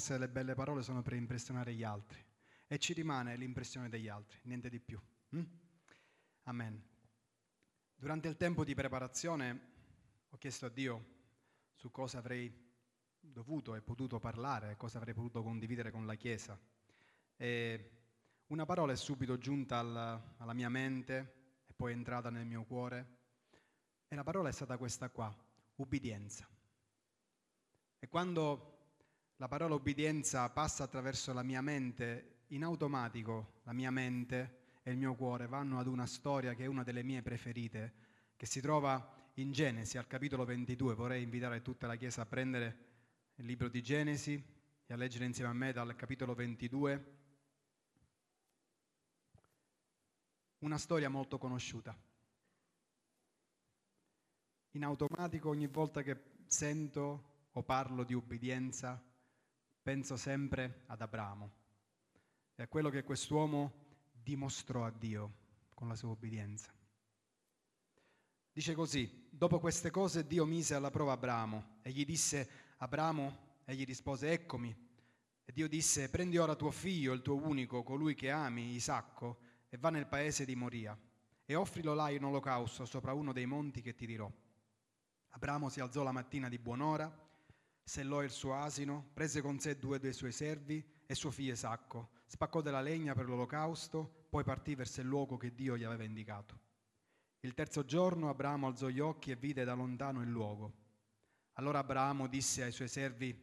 forse 0.00 0.16
le 0.16 0.28
belle 0.30 0.54
parole 0.54 0.82
sono 0.82 1.02
per 1.02 1.12
impressionare 1.12 1.74
gli 1.74 1.84
altri 1.84 2.24
e 2.66 2.78
ci 2.78 2.94
rimane 2.94 3.36
l'impressione 3.36 3.90
degli 3.90 4.08
altri, 4.08 4.38
niente 4.44 4.70
di 4.70 4.80
più. 4.80 4.98
Mm? 5.36 5.42
Amen. 6.44 6.82
Durante 7.96 8.26
il 8.26 8.38
tempo 8.38 8.64
di 8.64 8.74
preparazione 8.74 9.60
ho 10.30 10.38
chiesto 10.38 10.64
a 10.64 10.70
Dio 10.70 11.04
su 11.74 11.90
cosa 11.90 12.16
avrei 12.16 12.50
dovuto 13.20 13.74
e 13.74 13.82
potuto 13.82 14.18
parlare, 14.18 14.74
cosa 14.78 14.96
avrei 14.96 15.12
potuto 15.12 15.42
condividere 15.42 15.90
con 15.90 16.06
la 16.06 16.14
Chiesa. 16.14 16.58
E 17.36 17.90
una 18.46 18.64
parola 18.64 18.92
è 18.92 18.96
subito 18.96 19.36
giunta 19.36 19.76
alla, 19.76 20.34
alla 20.38 20.54
mia 20.54 20.70
mente 20.70 21.64
e 21.66 21.74
poi 21.74 21.92
è 21.92 21.94
entrata 21.94 22.30
nel 22.30 22.46
mio 22.46 22.64
cuore 22.64 23.18
e 24.08 24.14
la 24.14 24.24
parola 24.24 24.48
è 24.48 24.52
stata 24.52 24.78
questa 24.78 25.10
qua, 25.10 25.30
ubbidienza. 25.74 26.48
E 27.98 28.08
quando 28.08 28.78
la 29.40 29.48
parola 29.48 29.74
ubbidienza 29.74 30.50
passa 30.50 30.84
attraverso 30.84 31.32
la 31.32 31.42
mia 31.42 31.62
mente, 31.62 32.42
in 32.48 32.62
automatico 32.62 33.60
la 33.62 33.72
mia 33.72 33.90
mente 33.90 34.58
e 34.82 34.90
il 34.90 34.98
mio 34.98 35.14
cuore 35.14 35.46
vanno 35.46 35.78
ad 35.78 35.86
una 35.86 36.04
storia 36.04 36.52
che 36.52 36.64
è 36.64 36.66
una 36.66 36.82
delle 36.82 37.02
mie 37.02 37.22
preferite, 37.22 37.94
che 38.36 38.44
si 38.44 38.60
trova 38.60 39.30
in 39.36 39.50
Genesi 39.50 39.96
al 39.96 40.06
capitolo 40.06 40.44
22. 40.44 40.94
Vorrei 40.94 41.22
invitare 41.22 41.62
tutta 41.62 41.86
la 41.86 41.96
Chiesa 41.96 42.20
a 42.20 42.26
prendere 42.26 42.88
il 43.36 43.46
libro 43.46 43.70
di 43.70 43.82
Genesi 43.82 44.34
e 44.84 44.92
a 44.92 44.96
leggere 44.96 45.24
insieme 45.24 45.48
a 45.48 45.54
me 45.54 45.72
dal 45.72 45.96
capitolo 45.96 46.34
22. 46.34 47.18
Una 50.58 50.76
storia 50.76 51.08
molto 51.08 51.38
conosciuta. 51.38 51.98
In 54.72 54.84
automatico 54.84 55.48
ogni 55.48 55.66
volta 55.66 56.02
che 56.02 56.24
sento 56.46 57.48
o 57.52 57.62
parlo 57.62 58.04
di 58.04 58.12
ubbidienza 58.12 59.02
penso 59.82 60.16
sempre 60.16 60.84
ad 60.86 61.00
Abramo 61.00 61.50
e 62.54 62.62
a 62.62 62.68
quello 62.68 62.90
che 62.90 63.02
quest'uomo 63.02 63.72
dimostrò 64.12 64.84
a 64.84 64.90
Dio 64.90 65.32
con 65.74 65.88
la 65.88 65.94
sua 65.94 66.10
ubbidienza. 66.10 66.72
Dice 68.52 68.74
così, 68.74 69.28
dopo 69.30 69.58
queste 69.58 69.90
cose 69.90 70.26
Dio 70.26 70.44
mise 70.44 70.74
alla 70.74 70.90
prova 70.90 71.12
Abramo 71.12 71.78
e 71.82 71.90
gli 71.92 72.04
disse, 72.04 72.48
Abramo, 72.78 73.62
egli 73.64 73.84
rispose, 73.84 74.32
eccomi. 74.32 74.88
E 75.44 75.52
Dio 75.52 75.68
disse, 75.68 76.10
prendi 76.10 76.36
ora 76.36 76.54
tuo 76.54 76.70
figlio, 76.70 77.12
il 77.12 77.22
tuo 77.22 77.36
unico, 77.36 77.82
colui 77.82 78.14
che 78.14 78.30
ami, 78.30 78.74
Isacco, 78.74 79.38
e 79.68 79.78
va 79.78 79.90
nel 79.90 80.06
paese 80.06 80.44
di 80.44 80.54
Moria, 80.54 80.98
e 81.44 81.54
offrilo 81.54 81.94
là 81.94 82.10
in 82.10 82.24
olocausto 82.24 82.84
sopra 82.84 83.14
uno 83.14 83.32
dei 83.32 83.46
monti 83.46 83.80
che 83.80 83.94
ti 83.94 84.06
dirò. 84.06 84.30
Abramo 85.30 85.68
si 85.68 85.80
alzò 85.80 86.02
la 86.02 86.12
mattina 86.12 86.48
di 86.48 86.58
buon'ora, 86.58 87.29
sellò 87.90 88.22
il 88.22 88.30
suo 88.30 88.54
asino, 88.54 89.10
prese 89.12 89.40
con 89.40 89.58
sé 89.58 89.76
due 89.76 89.98
dei 89.98 90.12
suoi 90.12 90.30
servi 90.30 90.80
e 91.04 91.12
suo 91.16 91.32
figlio 91.32 91.54
Isacco, 91.54 92.10
spaccò 92.26 92.60
della 92.60 92.80
legna 92.80 93.14
per 93.14 93.26
l'olocausto, 93.26 94.26
poi 94.30 94.44
partì 94.44 94.76
verso 94.76 95.00
il 95.00 95.08
luogo 95.08 95.36
che 95.36 95.56
Dio 95.56 95.76
gli 95.76 95.82
aveva 95.82 96.04
indicato. 96.04 96.56
Il 97.40 97.52
terzo 97.52 97.84
giorno 97.84 98.28
Abramo 98.28 98.68
alzò 98.68 98.86
gli 98.86 99.00
occhi 99.00 99.32
e 99.32 99.34
vide 99.34 99.64
da 99.64 99.74
lontano 99.74 100.22
il 100.22 100.30
luogo. 100.30 100.72
Allora 101.54 101.80
Abramo 101.80 102.28
disse 102.28 102.62
ai 102.62 102.70
suoi 102.70 102.86
servi, 102.86 103.36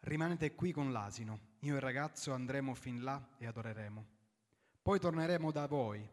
rimanete 0.00 0.56
qui 0.56 0.72
con 0.72 0.90
l'asino, 0.90 1.54
io 1.60 1.74
e 1.74 1.76
il 1.76 1.80
ragazzo 1.80 2.32
andremo 2.32 2.74
fin 2.74 3.04
là 3.04 3.24
e 3.38 3.46
adoreremo. 3.46 4.06
Poi 4.82 4.98
torneremo 4.98 5.52
da 5.52 5.66
voi. 5.66 6.04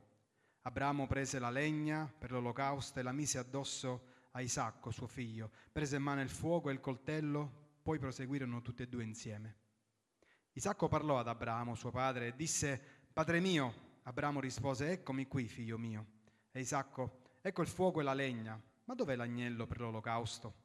Abramo 0.62 1.08
prese 1.08 1.40
la 1.40 1.50
legna 1.50 2.06
per 2.06 2.30
l'olocausto 2.30 3.00
e 3.00 3.02
la 3.02 3.12
mise 3.12 3.40
addosso 3.40 4.12
a 4.34 4.42
Isacco, 4.42 4.92
suo 4.92 5.08
figlio, 5.08 5.50
prese 5.72 5.96
in 5.96 6.04
mano 6.04 6.22
il 6.22 6.30
fuoco 6.30 6.70
e 6.70 6.74
il 6.74 6.80
coltello, 6.80 7.62
poi 7.84 8.00
proseguirono 8.00 8.62
tutti 8.62 8.82
e 8.82 8.88
due 8.88 9.04
insieme. 9.04 9.58
Isacco 10.54 10.88
parlò 10.88 11.20
ad 11.20 11.28
Abramo, 11.28 11.76
suo 11.76 11.92
padre, 11.92 12.28
e 12.28 12.36
disse, 12.36 12.82
Padre 13.12 13.40
mio, 13.40 14.00
Abramo 14.04 14.40
rispose, 14.40 14.92
eccomi 14.92 15.28
qui, 15.28 15.48
figlio 15.48 15.78
mio. 15.78 16.06
E 16.52 16.62
Isacco, 16.62 17.38
ecco 17.42 17.62
il 17.62 17.68
fuoco 17.68 18.00
e 18.00 18.04
la 18.04 18.14
legna, 18.14 18.60
ma 18.86 18.96
dov'è 18.96 19.16
l'agnello 19.16 19.68
per 19.68 19.82
l'olocausto? 19.82 20.62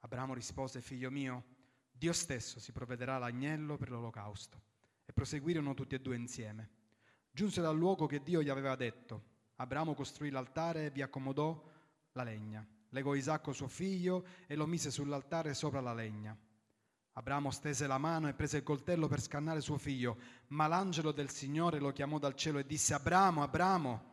Abramo 0.00 0.32
rispose, 0.32 0.80
figlio 0.80 1.10
mio, 1.10 1.44
Dio 1.90 2.12
stesso 2.12 2.60
si 2.60 2.72
provvederà 2.72 3.18
l'agnello 3.18 3.76
per 3.76 3.90
l'olocausto. 3.90 4.62
E 5.04 5.12
proseguirono 5.12 5.74
tutti 5.74 5.94
e 5.94 6.00
due 6.00 6.16
insieme. 6.16 6.70
Giunse 7.30 7.60
dal 7.60 7.76
luogo 7.76 8.06
che 8.06 8.22
Dio 8.22 8.42
gli 8.42 8.48
aveva 8.48 8.76
detto. 8.76 9.32
Abramo 9.56 9.94
costruì 9.94 10.30
l'altare 10.30 10.86
e 10.86 10.90
vi 10.90 11.02
accomodò 11.02 11.72
la 12.12 12.22
legna. 12.22 12.66
Legò 12.94 13.14
Isacco 13.14 13.52
suo 13.52 13.66
figlio 13.66 14.24
e 14.46 14.54
lo 14.54 14.66
mise 14.66 14.88
sull'altare 14.88 15.52
sopra 15.52 15.80
la 15.80 15.92
legna. 15.92 16.38
Abramo 17.14 17.50
stese 17.50 17.88
la 17.88 17.98
mano 17.98 18.28
e 18.28 18.34
prese 18.34 18.58
il 18.58 18.62
coltello 18.62 19.08
per 19.08 19.20
scannare 19.20 19.60
suo 19.60 19.78
figlio, 19.78 20.16
ma 20.48 20.68
l'angelo 20.68 21.10
del 21.10 21.28
Signore 21.28 21.80
lo 21.80 21.90
chiamò 21.90 22.20
dal 22.20 22.36
cielo 22.36 22.60
e 22.60 22.66
disse, 22.66 22.94
Abramo, 22.94 23.42
Abramo. 23.42 24.12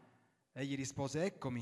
Egli 0.51 0.75
rispose, 0.75 1.23
eccomi. 1.23 1.61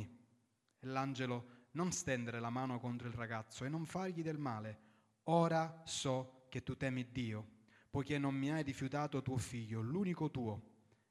E 0.80 0.88
l'angelo, 0.88 1.68
non 1.72 1.92
stendere 1.92 2.40
la 2.40 2.50
mano 2.50 2.80
contro 2.80 3.10
il 3.10 3.14
ragazzo 3.14 3.66
e 3.66 3.70
non 3.70 3.86
fargli 3.86 4.22
del 4.22 4.38
male. 4.38 4.80
Ora 5.24 5.82
so 5.84 6.46
che 6.48 6.64
tu 6.64 6.78
temi 6.78 7.12
Dio, 7.12 7.48
poiché 7.90 8.18
non 8.18 8.34
mi 8.34 8.50
hai 8.50 8.64
rifiutato 8.64 9.22
tuo 9.22 9.38
figlio, 9.38 9.82
l'unico 9.82 10.32
tuo. 10.32 10.62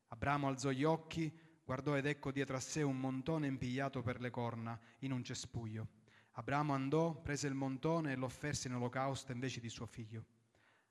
Abramo 0.08 0.48
alzò 0.48 0.70
gli 0.70 0.84
occhi, 0.84 1.30
guardò 1.62 1.98
ed 1.98 2.06
ecco 2.06 2.32
dietro 2.32 2.56
a 2.56 2.60
sé 2.60 2.80
un 2.80 2.98
montone 2.98 3.46
impigliato 3.46 4.00
per 4.00 4.22
le 4.22 4.30
corna 4.30 4.80
in 5.00 5.12
un 5.12 5.22
cespuglio. 5.22 5.96
Abramo 6.38 6.72
andò, 6.72 7.20
prese 7.20 7.48
il 7.48 7.54
montone 7.54 8.12
e 8.12 8.14
lo 8.14 8.26
offerse 8.26 8.68
in 8.68 8.74
olocausto 8.74 9.32
invece 9.32 9.58
di 9.58 9.68
suo 9.68 9.86
figlio. 9.86 10.24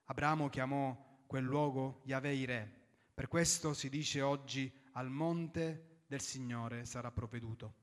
Abramo 0.07 0.49
chiamò 0.49 1.21
quel 1.25 1.45
luogo 1.45 2.01
Yahweh 2.03 2.45
Re. 2.45 2.79
Per 3.13 3.29
questo 3.29 3.73
si 3.73 3.87
dice 3.87 4.21
oggi 4.21 4.69
al 4.91 5.09
monte 5.09 6.01
del 6.05 6.19
Signore 6.19 6.83
sarà 6.83 7.11
provveduto. 7.11 7.75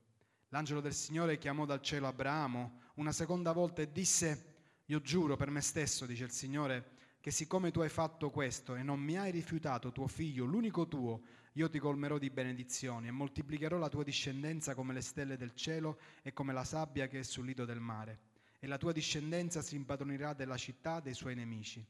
L'angelo 0.49 0.79
del 0.79 0.93
Signore 0.93 1.39
chiamò 1.39 1.65
dal 1.65 1.81
cielo 1.81 2.05
Abramo 2.05 2.81
una 2.97 3.11
seconda 3.11 3.51
volta 3.51 3.81
e 3.81 3.91
disse, 3.91 4.53
io 4.85 5.01
giuro 5.01 5.35
per 5.35 5.49
me 5.49 5.61
stesso, 5.61 6.05
dice 6.05 6.25
il 6.25 6.31
Signore, 6.31 6.91
che 7.19 7.31
siccome 7.31 7.71
tu 7.71 7.79
hai 7.79 7.89
fatto 7.89 8.29
questo 8.29 8.75
e 8.75 8.83
non 8.83 8.99
mi 8.99 9.17
hai 9.17 9.31
rifiutato 9.31 9.91
tuo 9.91 10.05
figlio, 10.05 10.45
l'unico 10.45 10.87
tuo, 10.87 11.23
io 11.57 11.69
ti 11.69 11.79
colmerò 11.79 12.17
di 12.17 12.29
benedizioni 12.29 13.07
e 13.07 13.11
moltiplicherò 13.11 13.77
la 13.77 13.87
tua 13.87 14.03
discendenza 14.03 14.75
come 14.75 14.93
le 14.93 15.01
stelle 15.01 15.37
del 15.37 15.53
cielo 15.53 15.99
e 16.21 16.33
come 16.33 16.51
la 16.51 16.65
sabbia 16.65 17.07
che 17.07 17.19
è 17.19 17.23
sul 17.23 17.45
lido 17.45 17.63
del 17.63 17.79
mare. 17.79 18.19
E 18.59 18.67
la 18.67 18.77
tua 18.77 18.91
discendenza 18.91 19.61
si 19.61 19.75
impadronirà 19.75 20.33
della 20.33 20.57
città 20.57 20.99
dei 20.99 21.13
suoi 21.13 21.33
nemici. 21.33 21.85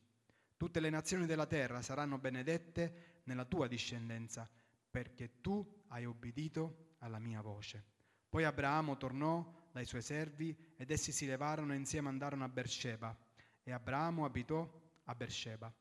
Tutte 0.55 0.79
le 0.79 0.91
nazioni 0.91 1.25
della 1.25 1.47
terra 1.47 1.81
saranno 1.81 2.19
benedette 2.19 3.21
nella 3.23 3.45
tua 3.45 3.67
discendenza 3.67 4.47
perché 4.89 5.41
tu 5.41 5.83
hai 5.87 6.05
obbedito 6.05 6.93
alla 6.99 7.19
mia 7.19 7.41
voce. 7.41 7.83
Poi 8.29 8.43
Abramo 8.43 8.97
tornò 8.97 9.67
dai 9.71 9.85
suoi 9.85 10.03
servi 10.03 10.55
ed 10.77 10.91
essi 10.91 11.11
si 11.11 11.25
levarono 11.25 11.73
e 11.73 11.77
insieme 11.77 12.09
andarono 12.09 12.43
a 12.43 12.49
Beersheba 12.49 13.17
e 13.63 13.71
Abramo 13.71 14.25
abitò 14.25 14.69
a 15.05 15.15
Beersheba. 15.15 15.73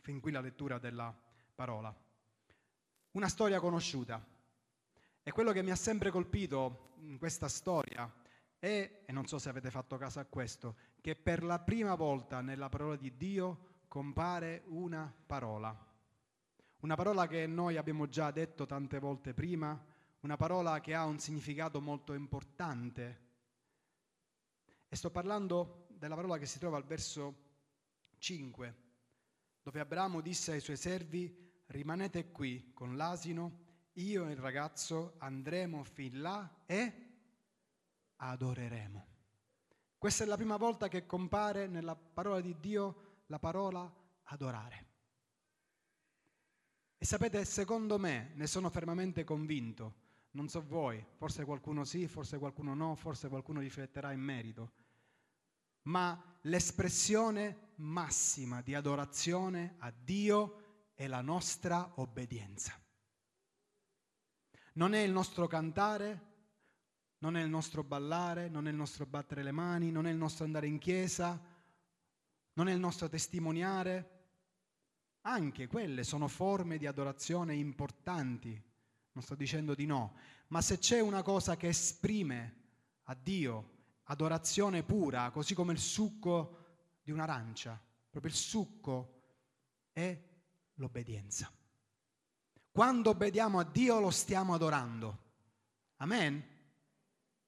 Fin 0.00 0.18
qui 0.20 0.32
la 0.32 0.40
lettura 0.40 0.78
della 0.78 1.14
parola. 1.54 1.94
Una 3.12 3.28
storia 3.28 3.58
conosciuta. 3.58 4.24
E 5.22 5.32
quello 5.32 5.50
che 5.50 5.62
mi 5.62 5.72
ha 5.72 5.76
sempre 5.76 6.10
colpito 6.12 6.92
in 7.00 7.18
questa 7.18 7.48
storia 7.48 8.08
è, 8.56 9.02
e 9.04 9.12
non 9.12 9.26
so 9.26 9.38
se 9.38 9.48
avete 9.48 9.70
fatto 9.70 9.96
caso 9.96 10.20
a 10.20 10.24
questo, 10.26 10.76
che 11.00 11.16
per 11.16 11.42
la 11.42 11.58
prima 11.58 11.96
volta 11.96 12.40
nella 12.40 12.68
parola 12.68 12.94
di 12.94 13.16
Dio 13.16 13.78
compare 13.88 14.62
una 14.66 15.12
parola. 15.26 15.76
Una 16.80 16.94
parola 16.94 17.26
che 17.26 17.48
noi 17.48 17.76
abbiamo 17.76 18.08
già 18.08 18.30
detto 18.30 18.64
tante 18.64 19.00
volte 19.00 19.34
prima, 19.34 19.78
una 20.20 20.36
parola 20.36 20.78
che 20.80 20.94
ha 20.94 21.04
un 21.04 21.18
significato 21.18 21.80
molto 21.80 22.12
importante. 22.12 23.28
E 24.88 24.94
sto 24.94 25.10
parlando 25.10 25.88
della 25.88 26.14
parola 26.14 26.38
che 26.38 26.46
si 26.46 26.60
trova 26.60 26.76
al 26.76 26.84
verso 26.84 27.48
5, 28.18 28.74
dove 29.62 29.80
Abramo 29.80 30.20
disse 30.20 30.52
ai 30.52 30.60
suoi 30.60 30.76
servi, 30.76 31.49
rimanete 31.70 32.30
qui 32.30 32.72
con 32.72 32.96
l'asino, 32.96 33.68
io 33.94 34.26
e 34.28 34.32
il 34.32 34.38
ragazzo 34.38 35.14
andremo 35.18 35.84
fin 35.84 36.20
là 36.20 36.62
e 36.66 37.08
adoreremo. 38.16 39.06
Questa 39.96 40.24
è 40.24 40.26
la 40.26 40.36
prima 40.36 40.56
volta 40.56 40.88
che 40.88 41.06
compare 41.06 41.66
nella 41.66 41.94
parola 41.94 42.40
di 42.40 42.56
Dio 42.58 43.22
la 43.26 43.38
parola 43.38 43.92
adorare. 44.24 44.86
E 46.96 47.04
sapete, 47.04 47.44
secondo 47.44 47.98
me, 47.98 48.32
ne 48.34 48.46
sono 48.46 48.68
fermamente 48.68 49.24
convinto, 49.24 49.94
non 50.32 50.48
so 50.48 50.62
voi, 50.66 51.04
forse 51.16 51.44
qualcuno 51.44 51.84
sì, 51.84 52.06
forse 52.06 52.38
qualcuno 52.38 52.74
no, 52.74 52.94
forse 52.94 53.28
qualcuno 53.28 53.60
rifletterà 53.60 54.12
in 54.12 54.20
merito, 54.20 54.72
ma 55.82 56.38
l'espressione 56.42 57.72
massima 57.76 58.60
di 58.60 58.74
adorazione 58.74 59.76
a 59.78 59.90
Dio 59.90 60.59
è 61.00 61.06
la 61.06 61.22
nostra 61.22 61.92
obbedienza. 61.94 62.78
Non 64.74 64.92
è 64.92 64.98
il 64.98 65.10
nostro 65.10 65.46
cantare, 65.46 66.26
non 67.20 67.38
è 67.38 67.42
il 67.42 67.48
nostro 67.48 67.82
ballare, 67.82 68.50
non 68.50 68.66
è 68.66 68.70
il 68.70 68.76
nostro 68.76 69.06
battere 69.06 69.42
le 69.42 69.50
mani, 69.50 69.90
non 69.90 70.06
è 70.06 70.10
il 70.10 70.18
nostro 70.18 70.44
andare 70.44 70.66
in 70.66 70.76
chiesa, 70.76 71.40
non 72.52 72.68
è 72.68 72.74
il 72.74 72.78
nostro 72.78 73.08
testimoniare. 73.08 74.18
Anche 75.22 75.68
quelle 75.68 76.04
sono 76.04 76.28
forme 76.28 76.76
di 76.76 76.86
adorazione 76.86 77.54
importanti, 77.54 78.62
non 79.12 79.24
sto 79.24 79.34
dicendo 79.34 79.74
di 79.74 79.86
no, 79.86 80.18
ma 80.48 80.60
se 80.60 80.76
c'è 80.76 81.00
una 81.00 81.22
cosa 81.22 81.56
che 81.56 81.68
esprime 81.68 82.56
a 83.04 83.14
Dio 83.14 83.78
adorazione 84.02 84.82
pura, 84.82 85.30
così 85.30 85.54
come 85.54 85.72
il 85.72 85.78
succo 85.78 86.98
di 87.00 87.10
un'arancia, 87.10 87.82
proprio 88.10 88.30
il 88.30 88.36
succo 88.36 89.22
è 89.92 90.28
l'obbedienza. 90.80 91.52
Quando 92.72 93.10
obbediamo 93.10 93.58
a 93.58 93.64
Dio 93.64 94.00
lo 94.00 94.10
stiamo 94.10 94.54
adorando. 94.54 95.28
Amen? 95.96 96.42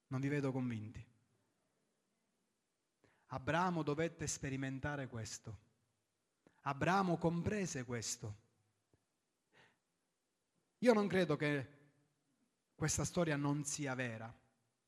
Non 0.08 0.20
vi 0.20 0.28
vedo 0.28 0.52
convinti. 0.52 1.04
Abramo 3.28 3.82
dovette 3.82 4.26
sperimentare 4.26 5.08
questo. 5.08 5.58
Abramo 6.62 7.16
comprese 7.16 7.84
questo. 7.84 8.40
Io 10.78 10.92
non 10.92 11.06
credo 11.06 11.36
che 11.36 11.80
questa 12.74 13.04
storia 13.04 13.36
non 13.36 13.64
sia 13.64 13.94
vera 13.94 14.32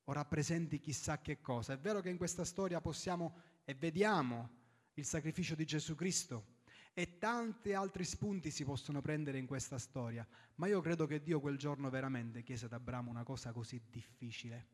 o 0.05 0.13
rappresenti 0.13 0.79
chissà 0.79 1.21
che 1.21 1.41
cosa. 1.41 1.73
È 1.73 1.79
vero 1.79 2.01
che 2.01 2.11
in 2.11 2.19
questa 2.19 2.45
storia 2.45 2.81
possiamo 2.81 3.41
e 3.65 3.75
vediamo 3.75 4.51
il 4.95 5.07
sacrificio 5.07 5.55
di 5.55 5.65
Gesù 5.65 5.95
Cristo 5.95 6.54
e 6.97 7.19
tanti 7.19 7.73
altri 7.73 8.05
spunti 8.05 8.53
si 8.53 8.65
possono 8.65 9.01
prendere 9.03 9.39
in 9.39 9.47
questa 9.47 9.79
storia, 9.79 10.27
ma 10.55 10.69
io 10.69 10.81
credo 10.81 11.07
che 11.07 11.23
Dio 11.23 11.41
quel 11.41 11.59
giorno 11.59 11.91
veramente 11.91 12.45
chiese 12.45 12.67
ad 12.67 12.73
Abramo 12.73 13.11
una 13.11 13.25
cosa 13.25 13.51
così 13.51 13.83
difficile. 13.91 14.69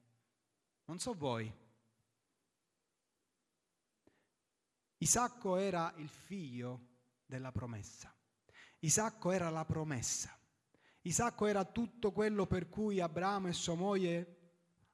Non 0.84 0.98
so 0.98 1.14
voi. 1.14 1.50
Isacco 4.98 5.56
era 5.56 5.94
il 5.96 6.10
figlio 6.10 6.88
della 7.24 7.52
promessa. 7.52 8.14
Isacco 8.80 9.30
era 9.30 9.48
la 9.48 9.64
promessa. 9.64 10.38
Isacco 11.02 11.46
era 11.46 11.64
tutto 11.64 12.12
quello 12.12 12.46
per 12.46 12.68
cui 12.68 13.00
Abramo 13.00 13.48
e 13.48 13.54
sua 13.54 13.74
moglie 13.74 14.36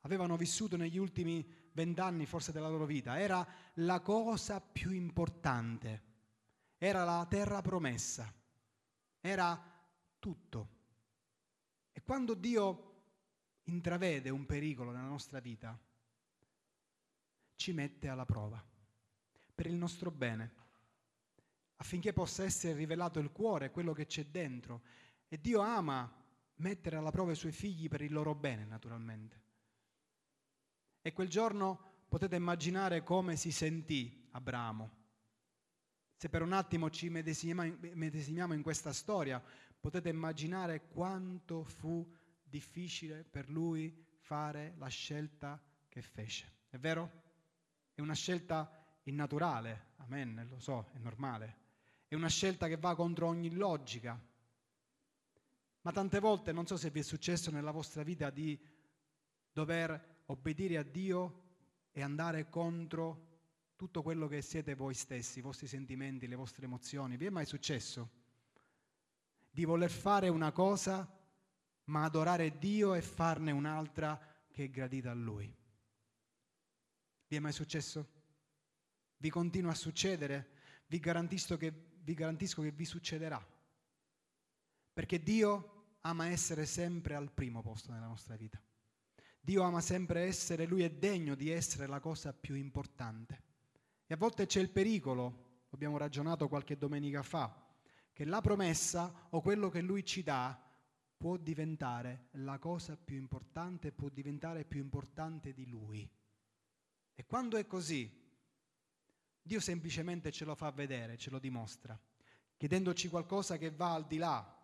avevano 0.03 0.37
vissuto 0.37 0.77
negli 0.77 0.97
ultimi 0.97 1.45
vent'anni 1.73 2.25
forse 2.25 2.53
della 2.53 2.69
loro 2.69 2.87
vita. 2.87 3.19
Era 3.19 3.45
la 3.75 3.99
cosa 4.01 4.61
più 4.61 4.93
importante. 4.93 6.06
Era 6.87 7.03
la 7.03 7.27
terra 7.29 7.63
promessa. 7.63 8.33
Era 9.21 9.61
tutto. 10.21 10.69
E 11.91 12.01
quando 12.05 12.35
Dio 12.35 12.93
intravede 13.65 14.31
un 14.31 14.47
pericolo 14.47 14.93
nella 14.93 15.09
nostra 15.09 15.41
vita, 15.41 15.77
ci 17.57 17.73
mette 17.73 18.07
alla 18.07 18.25
prova 18.25 18.65
per 19.53 19.67
il 19.67 19.75
nostro 19.75 20.13
bene, 20.13 20.55
affinché 21.79 22.13
possa 22.13 22.45
essere 22.45 22.75
rivelato 22.75 23.19
il 23.19 23.33
cuore, 23.33 23.73
quello 23.73 23.93
che 23.93 24.07
c'è 24.07 24.27
dentro 24.27 24.83
e 25.27 25.41
Dio 25.41 25.63
ama 25.63 26.09
mettere 26.59 26.95
alla 26.95 27.11
prova 27.11 27.33
i 27.33 27.37
suoi 27.37 27.51
figli 27.51 27.89
per 27.89 28.01
il 28.01 28.13
loro 28.13 28.33
bene, 28.37 28.65
naturalmente. 28.65 29.43
E 31.03 31.13
quel 31.13 31.29
giorno 31.29 32.05
potete 32.09 32.37
immaginare 32.37 33.03
come 33.03 33.35
si 33.35 33.51
sentì 33.51 34.29
Abramo. 34.31 35.06
Se 36.17 36.31
per 36.31 36.41
un 36.41 36.53
attimo 36.53 36.89
ci 36.89 37.11
medesimiamo 37.11 38.55
in 38.55 38.63
questa 38.63 38.93
storia, 38.95 39.43
potete 39.79 40.09
immaginare 40.09 40.89
quanto 40.89 41.63
fu 41.65 42.11
difficile 42.43 43.23
per 43.23 43.51
lui 43.51 44.05
fare 44.21 44.75
la 44.79 44.89
scelta 44.89 45.63
che 45.89 46.01
fece. 46.01 46.65
È 46.71 46.79
vero? 46.79 47.23
È 47.93 48.01
una 48.01 48.15
scelta 48.15 48.71
innaturale, 49.03 49.93
amen, 49.97 50.47
lo 50.49 50.59
so, 50.59 50.89
è 50.95 50.99
normale. 50.99 51.65
È 52.09 52.15
una 52.15 52.29
scelta 52.29 52.67
che 52.67 52.79
va 52.79 52.95
contro 52.95 53.27
ogni 53.27 53.51
logica, 53.51 54.19
ma 55.83 55.93
tante 55.93 56.19
volte, 56.19 56.51
non 56.51 56.67
so 56.67 56.77
se 56.77 56.91
vi 56.91 57.01
è 57.01 57.03
successo 57.03 57.51
nella 57.51 57.71
vostra 57.73 58.03
vita 58.03 58.31
di 58.31 58.59
dover 59.53 60.23
obbedire 60.27 60.79
a 60.79 60.83
Dio 60.83 61.43
e 61.93 62.03
andare 62.03 62.49
contro 62.49 63.36
tutto 63.77 64.03
quello 64.03 64.27
che 64.27 64.41
siete 64.41 64.75
voi 64.75 64.95
stessi, 64.95 65.39
i 65.39 65.43
vostri 65.43 65.67
sentimenti, 65.67 66.27
le 66.27 66.35
vostre 66.35 66.65
emozioni. 66.65 67.17
Vi 67.17 67.27
è 67.27 67.31
mai 67.31 67.45
successo? 67.45 68.11
Di 69.51 69.65
voler 69.65 69.91
fare 69.91 70.29
una 70.29 70.51
cosa, 70.51 71.09
ma 71.85 72.05
adorare 72.05 72.59
Dio 72.59 72.95
e 72.95 73.03
farne 73.03 73.53
un'altra 73.53 74.19
che 74.49 74.65
è 74.65 74.71
gradita 74.71 75.11
a 75.11 75.15
Lui. 75.15 75.55
Vi 77.29 77.37
è 77.37 77.39
mai 77.39 77.53
successo? 77.53 78.15
Vi 79.19 79.31
continua 79.31 79.73
a 79.73 79.75
succedere? 79.75 80.51
Vi 80.87 80.99
garantisco 80.99 81.57
che 81.57 81.73
vi, 82.03 82.15
garantisco 82.15 82.63
che 82.63 82.71
vi 82.71 82.85
succederà. 82.85 83.45
Perché 84.93 85.23
Dio 85.23 85.97
ama 86.03 86.29
essere 86.29 86.65
sempre 86.65 87.15
al 87.15 87.31
primo 87.33 87.61
posto 87.63 87.93
nella 87.93 88.07
nostra 88.07 88.37
vita. 88.37 88.63
Dio 89.41 89.63
ama 89.63 89.81
sempre 89.81 90.23
essere, 90.23 90.67
Lui 90.67 90.83
è 90.83 90.91
degno 90.91 91.35
di 91.35 91.51
essere 91.51 91.87
la 91.87 92.01
cosa 92.01 92.33
più 92.33 92.55
importante. 92.55 93.46
E 94.07 94.15
a 94.15 94.17
volte 94.17 94.47
c'è 94.47 94.61
il 94.61 94.71
pericolo, 94.71 95.65
abbiamo 95.71 95.97
ragionato 95.97 96.49
qualche 96.49 96.77
domenica 96.77 97.23
fa, 97.23 97.65
che 98.13 98.25
la 98.25 98.41
promessa 98.41 99.29
o 99.31 99.41
quello 99.41 99.69
che 99.69 99.81
Lui 99.81 100.05
ci 100.05 100.23
dà 100.23 100.59
può 101.17 101.37
diventare 101.37 102.29
la 102.33 102.59
cosa 102.59 102.97
più 102.97 103.17
importante, 103.17 103.91
può 103.91 104.09
diventare 104.09 104.65
più 104.65 104.81
importante 104.81 105.53
di 105.53 105.67
Lui. 105.67 106.09
E 107.15 107.25
quando 107.27 107.57
è 107.57 107.67
così, 107.67 108.25
Dio 109.43 109.61
semplicemente 109.61 110.31
ce 110.31 110.45
lo 110.45 110.55
fa 110.55 110.71
vedere, 110.71 111.17
ce 111.17 111.31
lo 111.31 111.39
dimostra, 111.39 111.99
chiedendoci 112.57 113.09
qualcosa 113.09 113.59
che 113.59 113.71
va 113.71 113.95
al 113.95 114.07
di 114.07 114.19
là 114.19 114.55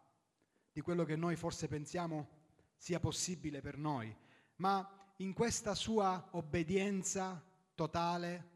di 0.73 0.81
quello 0.81 1.05
che 1.05 1.17
noi 1.17 1.37
forse 1.37 1.69
pensiamo 1.69 2.41
sia 2.77 3.01
possibile 3.01 3.61
per 3.61 3.77
noi, 3.77 4.15
ma 4.57 5.15
in 5.17 5.33
questa 5.33 5.75
sua 5.75 6.29
obbedienza 6.33 7.45
totale 7.75 8.52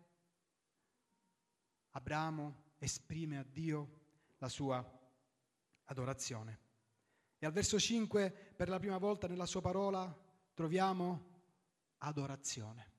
Abramo 1.97 2.75
esprime 2.77 3.39
a 3.39 3.43
Dio 3.43 4.01
la 4.37 4.51
sua 4.51 4.85
adorazione. 5.85 6.61
E 7.39 7.47
al 7.47 7.53
verso 7.53 7.79
5, 7.79 8.31
per 8.55 8.69
la 8.69 8.79
prima 8.79 8.99
volta 8.99 9.27
nella 9.27 9.47
sua 9.47 9.63
parola, 9.63 10.15
troviamo 10.53 11.35
adorazione. 11.99 12.93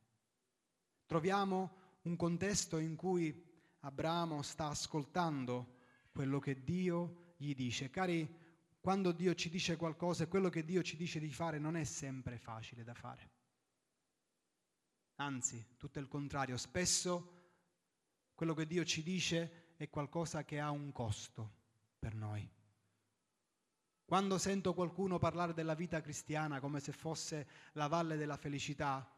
Troviamo 1.06 1.76
un 2.04 2.16
contesto 2.16 2.80
in 2.80 2.96
cui 2.96 3.46
Abramo 3.82 4.42
sta 4.42 4.70
ascoltando 4.70 5.76
quello 6.12 6.40
che 6.40 6.64
Dio 6.64 7.36
gli 7.38 7.54
dice. 7.54 7.92
Cari 7.92 8.28
quando 8.80 9.12
Dio 9.12 9.36
ci 9.36 9.52
dice 9.52 9.76
qualcosa 9.76 10.24
e 10.24 10.28
quello 10.28 10.50
che 10.50 10.66
Dio 10.66 10.82
ci 10.82 10.98
dice 10.98 11.20
di 11.20 11.32
fare 11.32 11.60
non 11.60 11.76
è 11.76 11.84
sempre 11.84 12.40
facile 12.40 12.84
da 12.84 12.96
fare. 12.96 13.30
Anzi, 15.18 15.76
tutto 15.78 16.00
il 16.00 16.08
contrario, 16.08 16.58
spesso 16.58 17.37
quello 18.38 18.54
che 18.54 18.68
Dio 18.68 18.86
ci 18.86 19.02
dice 19.02 19.74
è 19.78 19.90
qualcosa 19.90 20.44
che 20.46 20.60
ha 20.60 20.70
un 20.70 20.92
costo 20.92 21.54
per 21.98 22.14
noi. 22.14 22.48
Quando 24.06 24.38
sento 24.38 24.76
qualcuno 24.76 25.18
parlare 25.18 25.56
della 25.56 25.74
vita 25.74 26.02
cristiana 26.02 26.60
come 26.60 26.80
se 26.80 26.92
fosse 26.92 27.48
la 27.72 27.88
valle 27.88 28.16
della 28.16 28.38
felicità, 28.38 29.12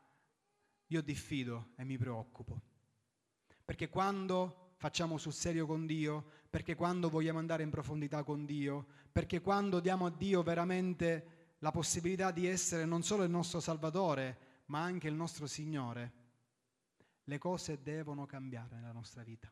io 0.85 1.01
diffido 1.01 1.71
e 1.75 1.83
mi 1.83 1.97
preoccupo. 1.97 2.61
Perché 3.65 3.89
quando 3.89 4.75
facciamo 4.77 5.17
sul 5.17 5.33
serio 5.33 5.65
con 5.65 5.85
Dio, 5.85 6.25
perché 6.49 6.75
quando 6.75 7.09
vogliamo 7.09 7.39
andare 7.39 7.63
in 7.63 7.69
profondità 7.69 8.23
con 8.23 8.45
Dio, 8.45 8.85
perché 9.11 9.41
quando 9.41 9.81
diamo 9.81 10.05
a 10.05 10.11
Dio 10.11 10.43
veramente 10.43 11.55
la 11.59 11.71
possibilità 11.71 12.31
di 12.31 12.47
essere 12.47 12.85
non 12.85 13.03
solo 13.03 13.23
il 13.23 13.29
nostro 13.29 13.59
Salvatore, 13.59 14.61
ma 14.67 14.81
anche 14.81 15.09
il 15.09 15.13
nostro 15.13 15.45
Signore, 15.45 16.18
le 17.29 17.37
cose 17.37 17.81
devono 17.81 18.25
cambiare 18.25 18.75
nella 18.75 18.91
nostra 18.91 19.23
vita. 19.23 19.49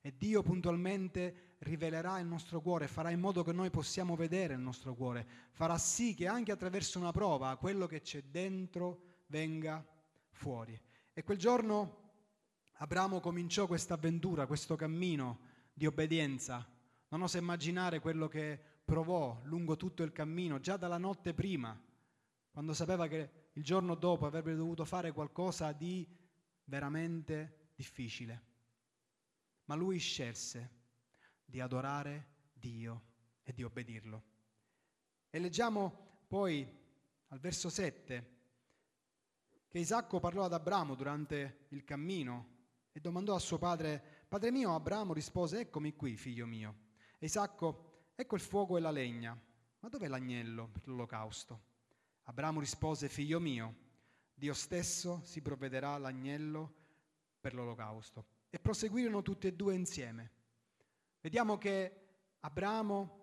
E 0.00 0.14
Dio 0.16 0.42
puntualmente 0.42 1.56
rivelerà 1.60 2.18
il 2.18 2.26
nostro 2.26 2.60
cuore, 2.60 2.86
farà 2.86 3.10
in 3.10 3.18
modo 3.18 3.42
che 3.42 3.52
noi 3.52 3.70
possiamo 3.70 4.14
vedere 4.14 4.52
il 4.52 4.60
nostro 4.60 4.94
cuore, 4.94 5.26
farà 5.52 5.78
sì 5.78 6.14
che 6.14 6.28
anche 6.28 6.52
attraverso 6.52 6.98
una 6.98 7.10
prova 7.10 7.56
quello 7.56 7.86
che 7.86 8.02
c'è 8.02 8.22
dentro 8.22 9.22
venga 9.28 9.84
fuori. 10.30 10.78
E 11.12 11.24
quel 11.24 11.38
giorno 11.38 12.02
Abramo 12.78 13.20
cominciò 13.20 13.66
questa 13.66 13.94
avventura, 13.94 14.46
questo 14.46 14.76
cammino 14.76 15.38
di 15.72 15.86
obbedienza. 15.86 16.68
Non 17.08 17.22
oso 17.22 17.38
immaginare 17.38 18.00
quello 18.00 18.28
che 18.28 18.60
provò 18.84 19.40
lungo 19.44 19.76
tutto 19.76 20.02
il 20.02 20.12
cammino, 20.12 20.60
già 20.60 20.76
dalla 20.76 20.98
notte 20.98 21.32
prima, 21.32 21.80
quando 22.50 22.74
sapeva 22.74 23.06
che 23.06 23.30
il 23.52 23.62
giorno 23.62 23.94
dopo 23.94 24.26
avrebbe 24.26 24.54
dovuto 24.54 24.84
fare 24.84 25.12
qualcosa 25.12 25.72
di 25.72 26.06
veramente 26.64 27.70
difficile. 27.74 28.52
Ma 29.64 29.74
lui 29.74 29.98
scelse 29.98 30.82
di 31.44 31.60
adorare 31.60 32.32
Dio 32.52 33.02
e 33.42 33.52
di 33.52 33.62
obbedirlo. 33.62 34.22
E 35.30 35.38
leggiamo 35.38 36.24
poi 36.26 36.66
al 37.28 37.38
verso 37.38 37.68
7 37.68 38.32
che 39.68 39.78
Isacco 39.78 40.20
parlò 40.20 40.44
ad 40.44 40.52
Abramo 40.52 40.94
durante 40.94 41.66
il 41.70 41.84
cammino 41.84 42.52
e 42.92 43.00
domandò 43.00 43.34
a 43.34 43.40
suo 43.40 43.58
padre, 43.58 44.24
Padre 44.28 44.52
mio, 44.52 44.74
Abramo 44.74 45.12
rispose, 45.12 45.60
eccomi 45.60 45.96
qui, 45.96 46.16
figlio 46.16 46.46
mio. 46.46 46.76
E 47.18 47.26
Isacco, 47.26 48.10
ecco 48.14 48.36
il 48.36 48.40
fuoco 48.40 48.76
e 48.76 48.80
la 48.80 48.92
legna, 48.92 49.36
ma 49.80 49.88
dov'è 49.88 50.06
l'agnello 50.06 50.68
per 50.68 50.86
l'olocausto? 50.86 51.72
Abramo 52.24 52.60
rispose, 52.60 53.08
figlio 53.08 53.40
mio, 53.40 53.74
Dio 54.34 54.52
stesso 54.54 55.20
si 55.24 55.40
provvederà 55.40 55.92
all'agnello 55.92 56.74
per 57.40 57.54
l'olocausto. 57.54 58.26
E 58.50 58.58
proseguirono 58.58 59.22
tutti 59.22 59.46
e 59.46 59.52
due 59.54 59.74
insieme. 59.74 60.32
Vediamo 61.20 61.56
che 61.56 62.00
Abramo 62.40 63.22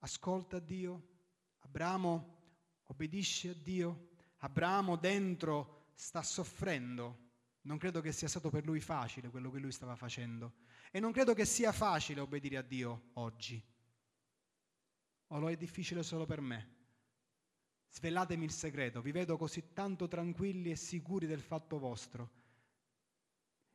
ascolta 0.00 0.58
Dio, 0.58 1.08
Abramo 1.60 2.34
obbedisce 2.84 3.50
a 3.50 3.54
Dio, 3.54 4.08
Abramo 4.38 4.96
dentro 4.96 5.86
sta 5.94 6.22
soffrendo. 6.22 7.24
Non 7.62 7.78
credo 7.78 8.00
che 8.00 8.12
sia 8.12 8.28
stato 8.28 8.50
per 8.50 8.64
lui 8.64 8.80
facile 8.80 9.30
quello 9.30 9.50
che 9.50 9.58
lui 9.58 9.72
stava 9.72 9.96
facendo. 9.96 10.54
E 10.90 11.00
non 11.00 11.12
credo 11.12 11.34
che 11.34 11.44
sia 11.44 11.72
facile 11.72 12.20
obbedire 12.20 12.56
a 12.56 12.62
Dio 12.62 13.10
oggi. 13.14 13.62
O 15.28 15.38
lo 15.38 15.50
è 15.50 15.56
difficile 15.56 16.02
solo 16.02 16.26
per 16.26 16.40
me? 16.40 16.75
Svelatemi 17.96 18.44
il 18.44 18.50
segreto, 18.50 19.00
vi 19.00 19.10
vedo 19.10 19.38
così 19.38 19.72
tanto 19.72 20.06
tranquilli 20.06 20.70
e 20.70 20.76
sicuri 20.76 21.26
del 21.26 21.40
fatto 21.40 21.78
vostro. 21.78 22.30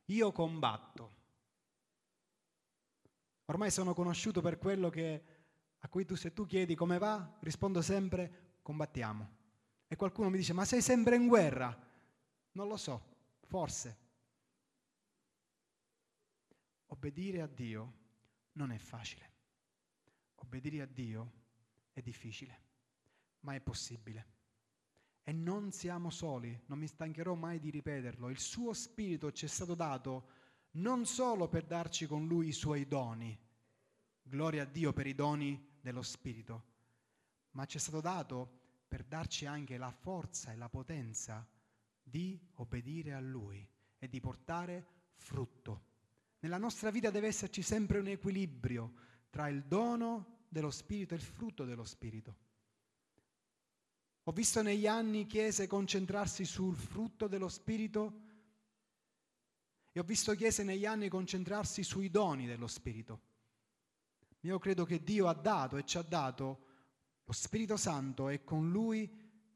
Io 0.04 0.30
combatto. 0.30 1.16
Ormai 3.46 3.72
sono 3.72 3.94
conosciuto 3.94 4.40
per 4.40 4.58
quello 4.58 4.90
che 4.90 5.24
a 5.76 5.88
cui 5.88 6.04
tu 6.04 6.14
se 6.14 6.32
tu 6.32 6.46
chiedi 6.46 6.76
come 6.76 6.98
va, 6.98 7.36
rispondo 7.40 7.82
sempre 7.82 8.58
combattiamo. 8.62 9.38
E 9.88 9.96
qualcuno 9.96 10.30
mi 10.30 10.36
dice 10.36 10.52
ma 10.52 10.64
sei 10.64 10.82
sempre 10.82 11.16
in 11.16 11.26
guerra? 11.26 11.76
Non 12.52 12.68
lo 12.68 12.76
so, 12.76 13.02
forse. 13.40 13.98
Obbedire 16.86 17.40
a 17.40 17.48
Dio 17.48 17.92
non 18.52 18.70
è 18.70 18.78
facile. 18.78 19.30
Obbedire 20.36 20.80
a 20.80 20.86
Dio 20.86 21.32
è 21.92 22.00
difficile, 22.00 22.60
ma 23.42 23.54
è 23.54 23.60
possibile. 23.60 24.26
E 25.22 25.32
non 25.32 25.70
siamo 25.70 26.10
soli, 26.10 26.60
non 26.66 26.78
mi 26.78 26.88
stancherò 26.88 27.34
mai 27.34 27.60
di 27.60 27.70
ripeterlo. 27.70 28.28
Il 28.28 28.40
suo 28.40 28.72
spirito 28.72 29.30
ci 29.30 29.44
è 29.44 29.48
stato 29.48 29.74
dato 29.74 30.28
non 30.72 31.04
solo 31.04 31.48
per 31.48 31.64
darci 31.64 32.06
con 32.06 32.26
lui 32.26 32.48
i 32.48 32.52
suoi 32.52 32.86
doni, 32.86 33.38
gloria 34.22 34.62
a 34.62 34.66
Dio 34.66 34.92
per 34.92 35.06
i 35.06 35.14
doni 35.14 35.70
dello 35.80 36.02
Spirito, 36.02 36.64
ma 37.52 37.66
ci 37.66 37.76
è 37.76 37.80
stato 37.80 38.00
dato 38.00 38.60
per 38.88 39.04
darci 39.04 39.46
anche 39.46 39.76
la 39.76 39.90
forza 39.90 40.52
e 40.52 40.56
la 40.56 40.68
potenza 40.68 41.46
di 42.02 42.40
obbedire 42.54 43.12
a 43.12 43.20
Lui 43.20 43.66
e 43.98 44.08
di 44.08 44.20
portare 44.20 44.86
frutto. 45.14 45.90
Nella 46.40 46.58
nostra 46.58 46.90
vita 46.90 47.10
deve 47.10 47.28
esserci 47.28 47.62
sempre 47.62 47.98
un 47.98 48.06
equilibrio 48.06 48.94
tra 49.30 49.48
il 49.48 49.64
dono 49.64 50.44
dello 50.48 50.70
Spirito 50.70 51.14
e 51.14 51.18
il 51.18 51.22
frutto 51.22 51.64
dello 51.64 51.84
Spirito. 51.84 52.36
Ho 54.24 54.32
visto 54.32 54.62
negli 54.62 54.86
anni 54.86 55.26
chiese 55.26 55.66
concentrarsi 55.66 56.44
sul 56.44 56.76
frutto 56.76 57.26
dello 57.26 57.48
Spirito 57.48 58.20
e 59.90 59.98
ho 59.98 60.04
visto 60.04 60.32
chiese 60.34 60.62
negli 60.62 60.86
anni 60.86 61.08
concentrarsi 61.08 61.82
sui 61.82 62.08
doni 62.08 62.46
dello 62.46 62.68
Spirito. 62.68 63.20
Io 64.40 64.58
credo 64.58 64.84
che 64.84 65.02
Dio 65.02 65.26
ha 65.26 65.34
dato 65.34 65.76
e 65.76 65.84
ci 65.84 65.98
ha 65.98 66.02
dato 66.02 66.66
lo 67.24 67.32
Spirito 67.32 67.76
Santo 67.76 68.28
e 68.28 68.44
con 68.44 68.70
Lui 68.70 69.10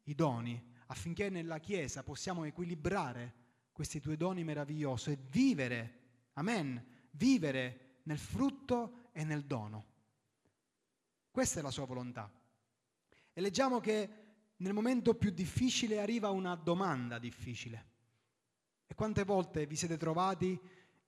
i 0.05 0.15
doni, 0.15 0.61
affinché 0.87 1.31
nella 1.31 1.59
Chiesa 1.59 2.03
possiamo 2.03 2.45
equilibrare 2.45 3.45
questi 3.73 4.01
due 4.01 4.17
doni 4.17 4.43
meravigliosi 4.43 5.13
e 5.13 5.19
vivere, 5.31 6.01
amen, 6.35 6.85
vivere 7.13 8.01
nel 8.05 8.19
frutto 8.19 9.11
e 9.13 9.23
nel 9.25 9.45
dono. 9.45 9.95
Questa 11.31 11.61
è 11.61 11.63
la 11.63 11.71
sua 11.71 11.85
volontà. 11.85 12.31
E 13.33 13.41
leggiamo 13.41 13.81
che 13.81 14.26
nel 14.57 14.73
momento 14.73 15.15
più 15.15 15.31
difficile 15.31 16.01
arriva 16.01 16.31
una 16.31 16.55
domanda 16.55 17.19
difficile. 17.19 17.95
E 18.87 18.95
quante 18.95 19.25
volte 19.25 19.67
vi 19.67 19.77
siete 19.77 19.97
trovati 19.97 20.59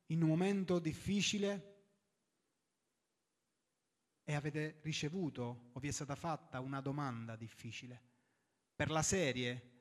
in 0.06 0.22
un 0.22 0.28
momento 0.28 0.78
difficile 0.78 1.76
e 4.24 4.34
avete 4.34 4.80
ricevuto 4.82 5.70
o 5.72 5.80
vi 5.80 5.88
è 5.88 5.92
stata 5.92 6.14
fatta 6.14 6.60
una 6.60 6.80
domanda 6.80 7.36
difficile 7.36 8.02
per 8.74 8.90
la 8.90 9.02
serie 9.02 9.76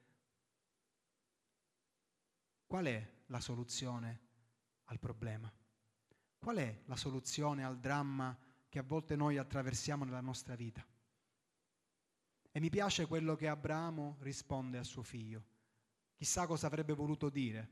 qual 2.66 2.86
è 2.86 3.16
la 3.28 3.40
soluzione 3.40 4.22
al 4.86 5.00
problema? 5.00 5.52
Qual 6.38 6.58
è 6.58 6.82
la 6.86 6.96
soluzione 6.96 7.64
al 7.64 7.80
dramma 7.80 8.38
che 8.70 8.80
a 8.80 8.84
volte 8.84 9.16
noi 9.16 9.38
attraversiamo 9.38 10.04
nella 10.04 10.22
nostra 10.22 10.56
vita? 10.56 10.86
E 12.58 12.60
mi 12.60 12.72
piace 12.72 13.06
quello 13.06 13.36
che 13.36 13.48
Abramo 13.48 14.18
risponde 14.22 14.80
a 14.80 14.84
suo 14.84 15.04
figlio. 15.04 15.44
Chissà 16.16 16.48
cosa 16.48 16.66
avrebbe 16.66 16.94
voluto 16.94 17.30
dire. 17.30 17.70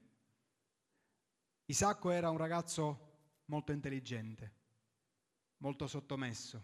Isacco 1.65 2.11
era 2.11 2.29
un 2.29 2.37
ragazzo 2.37 3.39
molto 3.45 3.71
intelligente, 3.71 4.53
molto 5.57 5.87
sottomesso. 5.87 6.63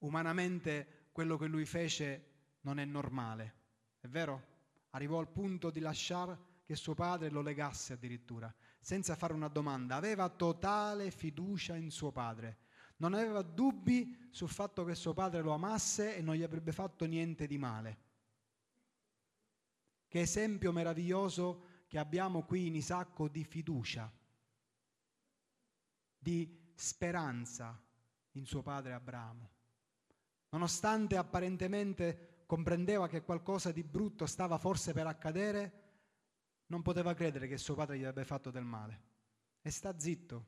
Umanamente 0.00 1.08
quello 1.12 1.38
che 1.38 1.46
lui 1.46 1.64
fece 1.64 2.58
non 2.60 2.78
è 2.78 2.84
normale, 2.84 3.54
è 4.00 4.08
vero? 4.08 4.44
Arrivò 4.90 5.18
al 5.18 5.30
punto 5.30 5.70
di 5.70 5.80
lasciare 5.80 6.38
che 6.66 6.76
suo 6.76 6.92
padre 6.92 7.30
lo 7.30 7.40
legasse 7.40 7.94
addirittura, 7.94 8.54
senza 8.78 9.16
fare 9.16 9.32
una 9.32 9.48
domanda. 9.48 9.96
Aveva 9.96 10.28
totale 10.28 11.10
fiducia 11.10 11.76
in 11.76 11.90
suo 11.90 12.12
padre. 12.12 12.58
Non 12.96 13.14
aveva 13.14 13.42
dubbi 13.42 14.28
sul 14.30 14.48
fatto 14.48 14.84
che 14.84 14.94
suo 14.94 15.12
padre 15.12 15.42
lo 15.42 15.52
amasse 15.52 16.16
e 16.16 16.22
non 16.22 16.34
gli 16.34 16.42
avrebbe 16.42 16.72
fatto 16.72 17.04
niente 17.04 17.46
di 17.46 17.58
male. 17.58 17.98
Che 20.08 20.20
esempio 20.20 20.72
meraviglioso 20.72 21.84
che 21.86 21.98
abbiamo 21.98 22.44
qui 22.44 22.66
in 22.66 22.74
Isacco 22.74 23.28
di 23.28 23.44
fiducia, 23.44 24.10
di 26.18 26.72
speranza, 26.74 27.78
in 28.32 28.44
suo 28.44 28.62
padre 28.62 28.92
Abramo. 28.92 29.50
Nonostante 30.50 31.16
apparentemente 31.16 32.44
comprendeva 32.46 33.08
che 33.08 33.22
qualcosa 33.22 33.72
di 33.72 33.82
brutto 33.82 34.26
stava 34.26 34.58
forse 34.58 34.92
per 34.92 35.06
accadere, 35.06 35.84
non 36.66 36.82
poteva 36.82 37.14
credere 37.14 37.48
che 37.48 37.58
suo 37.58 37.74
padre 37.74 37.98
gli 37.98 38.04
avrebbe 38.04 38.24
fatto 38.24 38.50
del 38.50 38.64
male. 38.64 39.02
E 39.60 39.70
sta 39.70 39.98
zitto, 39.98 40.46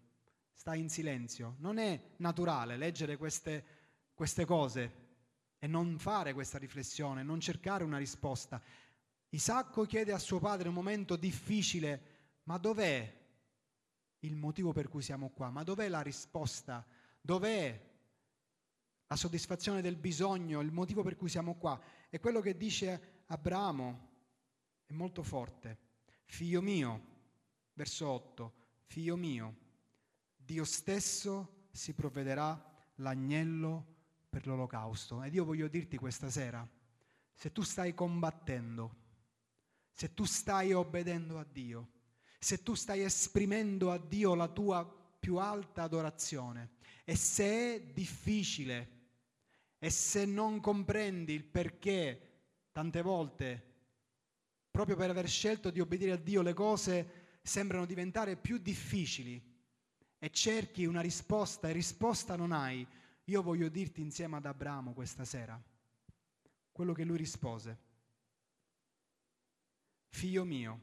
sta 0.58 0.74
in 0.74 0.88
silenzio. 0.88 1.54
Non 1.60 1.78
è 1.78 2.14
naturale 2.16 2.76
leggere 2.76 3.16
queste, 3.16 3.64
queste 4.12 4.44
cose 4.44 5.06
e 5.56 5.68
non 5.68 6.00
fare 6.00 6.32
questa 6.32 6.58
riflessione, 6.58 7.22
non 7.22 7.38
cercare 7.38 7.84
una 7.84 7.96
risposta. 7.96 8.60
Isacco 9.28 9.84
chiede 9.84 10.12
a 10.12 10.18
suo 10.18 10.40
padre 10.40 10.66
un 10.66 10.74
momento 10.74 11.14
difficile, 11.14 12.40
ma 12.42 12.58
dov'è 12.58 13.16
il 14.18 14.34
motivo 14.34 14.72
per 14.72 14.88
cui 14.88 15.00
siamo 15.00 15.30
qua? 15.30 15.48
Ma 15.48 15.62
dov'è 15.62 15.88
la 15.88 16.00
risposta? 16.00 16.84
Dov'è 17.20 17.86
la 19.06 19.16
soddisfazione 19.16 19.80
del 19.80 19.96
bisogno, 19.96 20.60
il 20.60 20.72
motivo 20.72 21.04
per 21.04 21.14
cui 21.14 21.28
siamo 21.28 21.54
qua? 21.54 21.80
E 22.10 22.18
quello 22.18 22.40
che 22.40 22.56
dice 22.56 23.22
Abramo 23.26 24.08
è 24.86 24.92
molto 24.92 25.22
forte. 25.22 25.78
Figlio 26.24 26.60
mio, 26.60 27.04
verso 27.74 28.08
8, 28.08 28.54
figlio 28.86 29.16
mio, 29.16 29.66
Dio 30.48 30.64
stesso 30.64 31.66
si 31.72 31.92
provvederà 31.92 32.58
l'agnello 32.96 33.96
per 34.30 34.46
l'olocausto. 34.46 35.22
Ed 35.22 35.34
io 35.34 35.44
voglio 35.44 35.68
dirti 35.68 35.98
questa 35.98 36.30
sera, 36.30 36.66
se 37.34 37.52
tu 37.52 37.60
stai 37.60 37.92
combattendo, 37.92 38.96
se 39.92 40.14
tu 40.14 40.24
stai 40.24 40.72
obbedendo 40.72 41.38
a 41.38 41.44
Dio, 41.44 41.90
se 42.38 42.62
tu 42.62 42.74
stai 42.74 43.02
esprimendo 43.02 43.90
a 43.90 43.98
Dio 43.98 44.34
la 44.34 44.48
tua 44.48 44.86
più 45.20 45.36
alta 45.36 45.82
adorazione 45.82 46.76
e 47.04 47.14
se 47.14 47.74
è 47.74 47.82
difficile 47.82 48.96
e 49.78 49.90
se 49.90 50.24
non 50.24 50.60
comprendi 50.60 51.34
il 51.34 51.44
perché 51.44 52.46
tante 52.72 53.02
volte, 53.02 53.74
proprio 54.70 54.96
per 54.96 55.10
aver 55.10 55.28
scelto 55.28 55.68
di 55.68 55.80
obbedire 55.80 56.12
a 56.12 56.16
Dio, 56.16 56.40
le 56.40 56.54
cose 56.54 57.38
sembrano 57.42 57.84
diventare 57.84 58.38
più 58.38 58.56
difficili 58.56 59.47
e 60.18 60.30
cerchi 60.30 60.84
una 60.84 61.00
risposta 61.00 61.68
e 61.68 61.72
risposta 61.72 62.36
non 62.36 62.52
hai, 62.52 62.86
io 63.24 63.42
voglio 63.42 63.68
dirti 63.68 64.00
insieme 64.00 64.36
ad 64.36 64.46
Abramo 64.46 64.92
questa 64.92 65.24
sera 65.24 65.60
quello 66.78 66.92
che 66.92 67.02
lui 67.02 67.16
rispose. 67.16 67.76
Figlio 70.10 70.44
mio, 70.44 70.80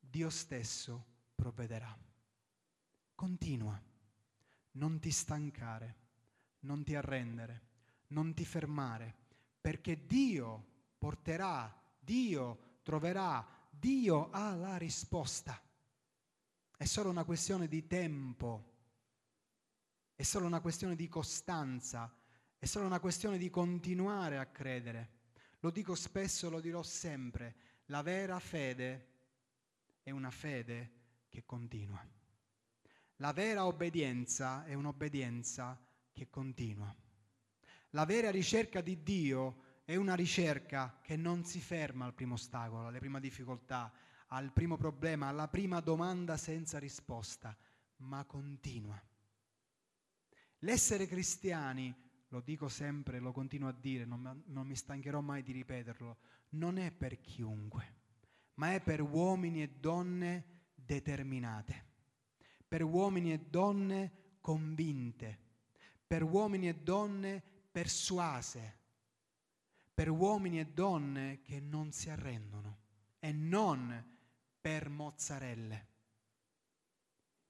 Dio 0.00 0.28
stesso 0.28 1.04
provvederà. 1.36 1.96
Continua, 3.14 3.80
non 4.72 4.98
ti 4.98 5.12
stancare, 5.12 5.96
non 6.62 6.82
ti 6.82 6.96
arrendere, 6.96 7.62
non 8.08 8.34
ti 8.34 8.44
fermare, 8.44 9.14
perché 9.60 10.04
Dio 10.04 10.64
porterà, 10.98 11.80
Dio 11.96 12.78
troverà, 12.82 13.46
Dio 13.70 14.30
ha 14.32 14.52
la 14.56 14.76
risposta. 14.78 15.62
È 16.80 16.86
solo 16.86 17.10
una 17.10 17.24
questione 17.24 17.68
di 17.68 17.86
tempo, 17.86 18.64
è 20.16 20.22
solo 20.22 20.46
una 20.46 20.62
questione 20.62 20.96
di 20.96 21.08
costanza, 21.08 22.10
è 22.58 22.64
solo 22.64 22.86
una 22.86 23.00
questione 23.00 23.36
di 23.36 23.50
continuare 23.50 24.38
a 24.38 24.46
credere. 24.46 25.10
Lo 25.58 25.70
dico 25.70 25.94
spesso, 25.94 26.48
lo 26.48 26.58
dirò 26.58 26.82
sempre, 26.82 27.54
la 27.88 28.00
vera 28.00 28.38
fede 28.38 29.08
è 30.02 30.10
una 30.10 30.30
fede 30.30 30.92
che 31.28 31.44
continua. 31.44 32.02
La 33.16 33.32
vera 33.34 33.66
obbedienza 33.66 34.64
è 34.64 34.72
un'obbedienza 34.72 35.78
che 36.10 36.30
continua. 36.30 36.96
La 37.90 38.06
vera 38.06 38.30
ricerca 38.30 38.80
di 38.80 39.02
Dio 39.02 39.82
è 39.84 39.96
una 39.96 40.14
ricerca 40.14 40.98
che 41.02 41.16
non 41.16 41.44
si 41.44 41.60
ferma 41.60 42.06
al 42.06 42.14
primo 42.14 42.36
ostacolo, 42.36 42.86
alla 42.86 42.98
prima 42.98 43.20
difficoltà, 43.20 43.92
al 44.32 44.52
primo 44.52 44.76
problema, 44.76 45.28
alla 45.28 45.48
prima 45.48 45.80
domanda 45.80 46.36
senza 46.36 46.78
risposta, 46.78 47.56
ma 47.98 48.24
continua. 48.24 49.00
L'essere 50.60 51.06
cristiani, 51.06 51.92
lo 52.28 52.40
dico 52.40 52.68
sempre, 52.68 53.18
lo 53.18 53.32
continuo 53.32 53.68
a 53.68 53.72
dire, 53.72 54.04
non, 54.04 54.42
non 54.46 54.66
mi 54.66 54.76
stancherò 54.76 55.20
mai 55.20 55.42
di 55.42 55.52
ripeterlo, 55.52 56.18
non 56.50 56.78
è 56.78 56.92
per 56.92 57.20
chiunque, 57.20 57.94
ma 58.54 58.72
è 58.74 58.80
per 58.80 59.00
uomini 59.00 59.62
e 59.62 59.68
donne 59.68 60.44
determinate, 60.74 61.86
per 62.68 62.82
uomini 62.84 63.32
e 63.32 63.38
donne 63.38 64.12
convinte, 64.40 65.38
per 66.06 66.22
uomini 66.22 66.68
e 66.68 66.76
donne 66.76 67.42
persuase, 67.70 68.78
per 69.92 70.08
uomini 70.08 70.60
e 70.60 70.66
donne 70.66 71.40
che 71.42 71.58
non 71.58 71.90
si 71.90 72.10
arrendono 72.10 72.78
e 73.18 73.32
non 73.32 74.09
per 74.60 74.88
mozzarelle. 74.88 75.88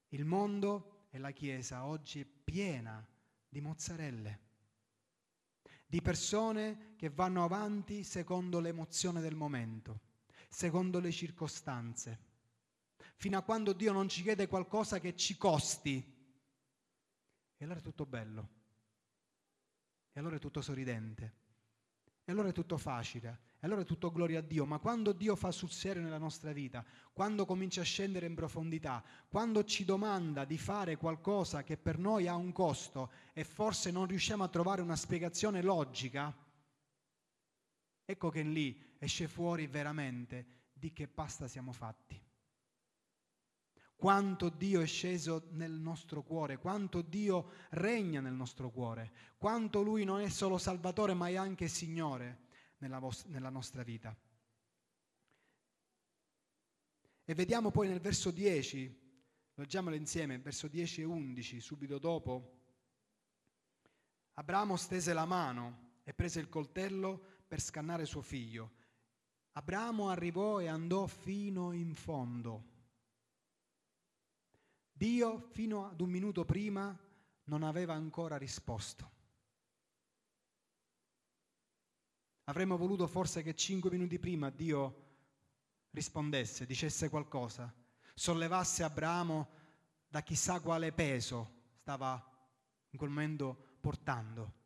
Il 0.09 0.25
mondo 0.25 1.07
e 1.09 1.17
la 1.17 1.31
Chiesa 1.31 1.85
oggi 1.85 2.21
è 2.21 2.25
piena 2.25 3.05
di 3.47 3.59
mozzarelle, 3.59 4.39
di 5.85 6.01
persone 6.01 6.95
che 6.95 7.09
vanno 7.09 7.43
avanti 7.43 8.03
secondo 8.03 8.59
l'emozione 8.59 9.19
del 9.19 9.35
momento, 9.35 9.99
secondo 10.47 10.99
le 10.99 11.11
circostanze, 11.11 12.19
fino 13.15 13.37
a 13.37 13.41
quando 13.41 13.73
Dio 13.73 13.91
non 13.91 14.07
ci 14.07 14.21
chiede 14.21 14.47
qualcosa 14.47 14.99
che 14.99 15.15
ci 15.15 15.37
costi. 15.37 16.19
E 17.57 17.63
allora 17.63 17.79
è 17.79 17.83
tutto 17.83 18.05
bello, 18.05 18.49
e 20.13 20.19
allora 20.19 20.37
è 20.37 20.39
tutto 20.39 20.61
sorridente, 20.61 21.35
e 22.23 22.31
allora 22.31 22.49
è 22.49 22.53
tutto 22.53 22.77
facile, 22.77 23.39
allora 23.61 23.81
è 23.81 23.85
tutto 23.85 24.11
gloria 24.11 24.39
a 24.39 24.41
Dio, 24.41 24.65
ma 24.65 24.79
quando 24.79 25.11
Dio 25.11 25.35
fa 25.35 25.51
sul 25.51 25.69
serio 25.69 26.01
nella 26.01 26.17
nostra 26.17 26.51
vita, 26.51 26.83
quando 27.13 27.45
comincia 27.45 27.81
a 27.81 27.85
scendere 27.85 28.25
in 28.25 28.33
profondità, 28.33 29.03
quando 29.29 29.63
ci 29.65 29.85
domanda 29.85 30.45
di 30.45 30.57
fare 30.57 30.97
qualcosa 30.97 31.63
che 31.63 31.77
per 31.77 31.99
noi 31.99 32.27
ha 32.27 32.35
un 32.35 32.51
costo 32.53 33.11
e 33.33 33.43
forse 33.43 33.91
non 33.91 34.07
riusciamo 34.07 34.43
a 34.43 34.47
trovare 34.47 34.81
una 34.81 34.95
spiegazione 34.95 35.61
logica, 35.61 36.35
ecco 38.03 38.29
che 38.29 38.41
lì 38.41 38.95
esce 38.97 39.27
fuori 39.27 39.67
veramente 39.67 40.69
di 40.73 40.91
che 40.91 41.07
pasta 41.07 41.47
siamo 41.47 41.71
fatti. 41.71 42.19
Quanto 43.95 44.49
Dio 44.49 44.81
è 44.81 44.87
sceso 44.87 45.49
nel 45.51 45.73
nostro 45.73 46.23
cuore, 46.23 46.57
quanto 46.57 47.03
Dio 47.03 47.51
regna 47.69 48.21
nel 48.21 48.33
nostro 48.33 48.71
cuore, 48.71 49.11
quanto 49.37 49.83
Lui 49.83 50.03
non 50.03 50.21
è 50.21 50.29
solo 50.29 50.57
Salvatore 50.57 51.13
ma 51.13 51.27
è 51.27 51.35
anche 51.35 51.67
Signore 51.67 52.49
nella, 52.81 52.99
vos- 52.99 53.25
nella 53.25 53.49
nostra 53.49 53.81
vita. 53.83 54.15
E 57.23 57.33
vediamo 57.33 57.71
poi 57.71 57.87
nel 57.87 57.99
verso 57.99 58.29
10, 58.29 58.99
leggiamolo 59.55 59.95
insieme, 59.95 60.37
verso 60.39 60.67
10 60.67 61.01
e 61.01 61.05
11, 61.05 61.61
subito 61.61 61.97
dopo, 61.97 62.59
Abramo 64.33 64.75
stese 64.75 65.13
la 65.13 65.25
mano 65.25 65.99
e 66.03 66.13
prese 66.13 66.39
il 66.39 66.49
coltello 66.49 67.43
per 67.47 67.61
scannare 67.61 68.05
suo 68.05 68.21
figlio. 68.21 68.71
Abramo 69.51 70.09
arrivò 70.09 70.59
e 70.59 70.67
andò 70.67 71.05
fino 71.05 71.73
in 71.73 71.93
fondo. 71.93 72.69
Dio 74.91 75.39
fino 75.51 75.85
ad 75.85 75.99
un 75.99 76.09
minuto 76.09 76.45
prima 76.45 76.97
non 77.45 77.63
aveva 77.63 77.93
ancora 77.93 78.37
risposto. 78.37 79.19
Avremmo 82.45 82.77
voluto 82.77 83.07
forse 83.07 83.43
che 83.43 83.55
cinque 83.55 83.89
minuti 83.89 84.19
prima 84.19 84.49
Dio 84.49 85.09
rispondesse, 85.91 86.65
dicesse 86.65 87.09
qualcosa, 87.09 87.73
sollevasse 88.13 88.83
Abramo 88.83 89.49
da 90.07 90.21
chissà 90.21 90.59
quale 90.59 90.91
peso 90.91 91.59
stava 91.75 92.21
in 92.89 92.97
quel 92.97 93.09
momento 93.09 93.77
portando. 93.79 94.59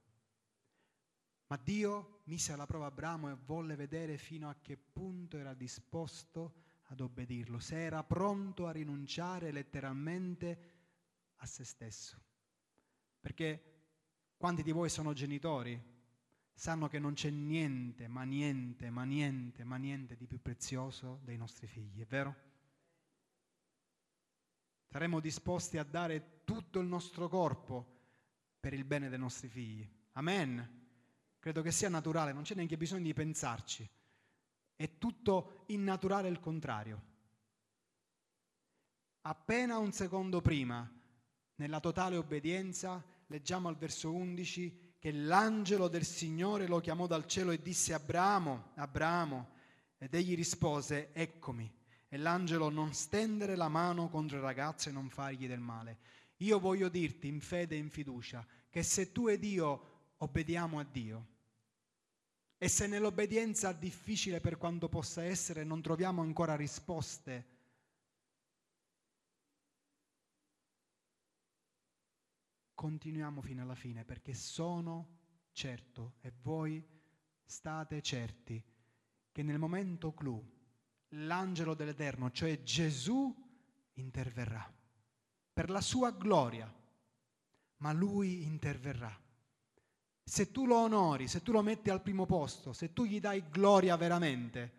Ma 1.47 1.57
Dio 1.57 2.21
mise 2.25 2.53
alla 2.53 2.65
prova 2.65 2.87
Abramo 2.87 3.29
e 3.29 3.37
volle 3.45 3.75
vedere 3.75 4.17
fino 4.17 4.49
a 4.49 4.55
che 4.61 4.77
punto 4.77 5.37
era 5.37 5.53
disposto 5.53 6.63
ad 6.85 7.01
obbedirlo, 7.01 7.59
se 7.59 7.83
era 7.83 8.03
pronto 8.03 8.67
a 8.67 8.71
rinunciare 8.71 9.51
letteralmente 9.51 10.71
a 11.37 11.45
se 11.45 11.63
stesso. 11.63 12.19
Perché 13.19 13.73
quanti 14.37 14.63
di 14.63 14.71
voi 14.71 14.89
sono 14.89 15.13
genitori? 15.13 15.93
Sanno 16.55 16.87
che 16.87 16.99
non 16.99 17.13
c'è 17.13 17.29
niente, 17.29 18.07
ma 18.07 18.23
niente, 18.23 18.89
ma 18.89 19.03
niente, 19.03 19.63
ma 19.65 19.75
niente 19.75 20.15
di 20.15 20.25
più 20.25 20.41
prezioso 20.41 21.19
dei 21.23 21.35
nostri 21.35 21.67
figli, 21.67 22.01
è 22.01 22.05
vero? 22.05 22.35
Saremo 24.87 25.19
disposti 25.19 25.77
a 25.77 25.83
dare 25.83 26.43
tutto 26.45 26.79
il 26.79 26.87
nostro 26.87 27.27
corpo 27.27 27.85
per 28.59 28.73
il 28.73 28.85
bene 28.85 29.09
dei 29.09 29.19
nostri 29.19 29.49
figli. 29.49 29.87
Amen. 30.13 30.83
Credo 31.39 31.61
che 31.61 31.71
sia 31.71 31.89
naturale, 31.89 32.31
non 32.31 32.43
c'è 32.43 32.55
neanche 32.55 32.77
bisogno 32.77 33.03
di 33.03 33.13
pensarci. 33.13 33.87
È 34.77 34.97
tutto 34.97 35.65
innaturale 35.67 36.29
il 36.29 36.39
contrario. 36.39 37.13
Appena 39.21 39.77
un 39.77 39.91
secondo 39.91 40.39
prima, 40.39 40.89
nella 41.55 41.79
totale 41.81 42.15
obbedienza, 42.15 43.03
leggiamo 43.27 43.67
al 43.67 43.75
verso 43.75 44.13
11, 44.13 44.84
che 45.05 45.11
l'angelo 45.11 45.87
del 45.87 46.03
Signore 46.03 46.65
lo 46.65 46.79
chiamò 46.79 47.05
dal 47.05 47.27
cielo 47.27 47.51
e 47.51 47.61
disse 47.61 47.93
Abramo, 47.93 48.71
Abramo, 48.73 49.49
ed 49.99 50.15
egli 50.15 50.33
rispose, 50.33 51.13
eccomi. 51.13 51.71
E 52.07 52.17
l'angelo 52.17 52.69
non 52.69 52.91
stendere 52.91 53.55
la 53.55 53.67
mano 53.67 54.09
contro 54.09 54.37
il 54.37 54.41
ragazzo 54.41 54.89
e 54.89 54.91
non 54.91 55.09
fargli 55.09 55.47
del 55.47 55.59
male. 55.59 55.99
Io 56.37 56.59
voglio 56.59 56.89
dirti 56.89 57.27
in 57.27 57.39
fede 57.39 57.75
e 57.75 57.77
in 57.77 57.91
fiducia 57.91 58.43
che 58.67 58.81
se 58.81 59.11
tu 59.11 59.27
ed 59.27 59.43
io 59.43 60.13
obbediamo 60.17 60.79
a 60.79 60.83
Dio 60.83 61.27
e 62.57 62.67
se 62.67 62.87
nell'obbedienza 62.87 63.73
difficile 63.73 64.41
per 64.41 64.57
quanto 64.57 64.89
possa 64.89 65.23
essere 65.23 65.63
non 65.63 65.83
troviamo 65.83 66.23
ancora 66.23 66.55
risposte, 66.55 67.54
continuiamo 72.75 73.41
fino 73.41 73.63
alla 73.63 73.75
fine 73.75 74.05
perché 74.05 74.33
sono 74.33 75.17
certo 75.51 76.15
e 76.21 76.31
voi 76.41 76.85
state 77.43 78.01
certi 78.01 78.61
che 79.31 79.43
nel 79.43 79.57
momento 79.57 80.13
clou 80.13 80.53
l'angelo 81.09 81.73
dell'Eterno, 81.73 82.31
cioè 82.31 82.61
Gesù, 82.61 83.33
interverrà 83.93 84.73
per 85.53 85.69
la 85.69 85.81
sua 85.81 86.11
gloria, 86.11 86.71
ma 87.77 87.93
lui 87.93 88.43
interverrà. 88.43 89.23
Se 90.21 90.51
tu 90.51 90.65
lo 90.65 90.77
onori, 90.77 91.27
se 91.27 91.41
tu 91.41 91.51
lo 91.51 91.61
metti 91.61 91.89
al 91.89 92.01
primo 92.01 92.25
posto, 92.25 92.73
se 92.73 92.91
tu 92.91 93.05
gli 93.05 93.19
dai 93.19 93.47
gloria 93.49 93.95
veramente, 93.95 94.69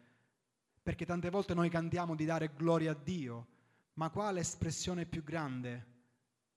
perché 0.83 1.07
tante 1.07 1.31
volte 1.31 1.55
noi 1.55 1.71
cantiamo 1.71 2.15
di 2.15 2.25
dare 2.25 2.53
gloria 2.55 2.91
a 2.91 2.95
Dio, 2.95 3.47
ma 3.95 4.11
quale 4.11 4.41
espressione 4.41 5.07
più 5.07 5.23
grande 5.23 5.95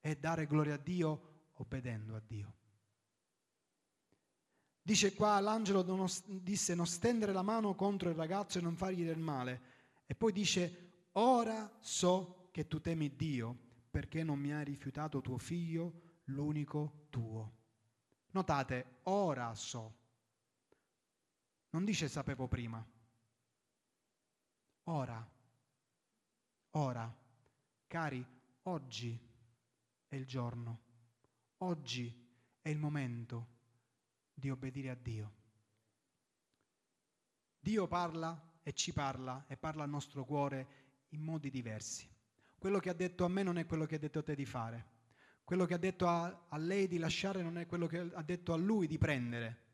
è 0.02 0.16
dare 0.16 0.48
gloria 0.48 0.74
a 0.74 0.78
Dio 0.78 1.29
obbedendo 1.60 2.16
a 2.16 2.22
Dio. 2.26 2.54
Dice 4.82 5.14
qua 5.14 5.40
l'angelo 5.40 5.84
disse 6.26 6.74
non 6.74 6.88
stendere 6.88 7.32
la 7.32 7.44
mano 7.44 7.76
contro 7.76 8.10
il 8.10 8.16
ragazzo 8.16 8.58
e 8.58 8.62
non 8.62 8.76
fargli 8.76 9.04
del 9.04 9.20
male. 9.20 9.62
E 10.06 10.16
poi 10.16 10.32
dice 10.32 11.08
ora 11.14 11.72
so 11.80 12.50
che 12.52 12.68
tu 12.68 12.82
temi 12.82 13.16
Dio 13.16 13.58
perché 13.92 14.24
non 14.24 14.40
mi 14.40 14.52
hai 14.54 14.64
rifiutato 14.64 15.22
tuo 15.22 15.38
figlio, 15.38 16.22
l'unico 16.26 17.06
tuo. 17.10 17.58
Notate, 18.32 19.00
ora 19.04 19.54
so. 19.54 19.98
Non 21.72 21.86
dice 21.86 22.08
sapevo 22.08 22.48
prima. 22.48 22.84
Ora. 24.86 25.30
Ora. 26.72 27.16
Cari, 27.86 28.26
oggi 28.64 29.20
è 30.08 30.16
il 30.16 30.26
giorno 30.26 30.88
Oggi 31.62 32.14
è 32.62 32.70
il 32.70 32.78
momento 32.78 33.48
di 34.34 34.50
obbedire 34.50 34.90
a 34.90 34.96
Dio. 34.96 35.34
Dio 37.60 37.88
parla 37.88 38.60
e 38.64 38.72
ci 38.74 38.94
parla 38.94 39.46
e 39.48 39.58
parla 39.58 39.84
al 39.84 39.90
nostro 39.90 40.24
cuore 40.24 40.68
in 41.10 41.22
modi 41.22 41.50
diversi. 41.50 42.08
Quello 42.58 42.80
che 42.80 42.90
ha 42.90 42.94
detto 42.94 43.26
a 43.26 43.28
me 43.28 43.44
non 43.44 43.58
è 43.58 43.66
quello 43.66 43.86
che 43.86 43.96
ha 43.96 44.00
detto 44.00 44.20
a 44.20 44.24
te 44.24 44.36
di 44.36 44.46
fare. 44.46 44.98
Quello 45.44 45.66
che 45.66 45.74
ha 45.74 45.78
detto 45.78 46.08
a, 46.08 46.46
a 46.48 46.58
lei 46.58 46.88
di 46.88 46.98
lasciare 46.98 47.42
non 47.42 47.58
è 47.58 47.66
quello 47.66 47.88
che 47.88 47.98
ha 47.98 48.24
detto 48.24 48.54
a 48.54 48.58
lui 48.58 48.88
di 48.88 48.98
prendere. 48.98 49.68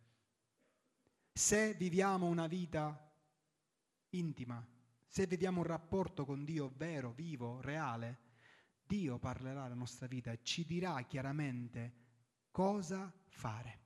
Se 1.32 1.76
viviamo 1.76 2.26
una 2.26 2.48
vita 2.48 3.14
intima, 4.10 4.66
se 5.06 5.28
viviamo 5.28 5.60
un 5.60 5.68
rapporto 5.68 6.26
con 6.26 6.46
Dio 6.46 6.72
vero, 6.76 7.12
vivo, 7.12 7.62
reale, 7.62 8.25
Dio 8.86 9.18
parlerà 9.18 9.64
alla 9.64 9.76
nostra 9.76 10.08
vita 10.08 10.32
e 10.32 10.40
ci 10.44 10.66
dirà 10.66 11.02
chiaramente 11.04 11.94
cosa 12.52 13.12
fare. 13.28 13.84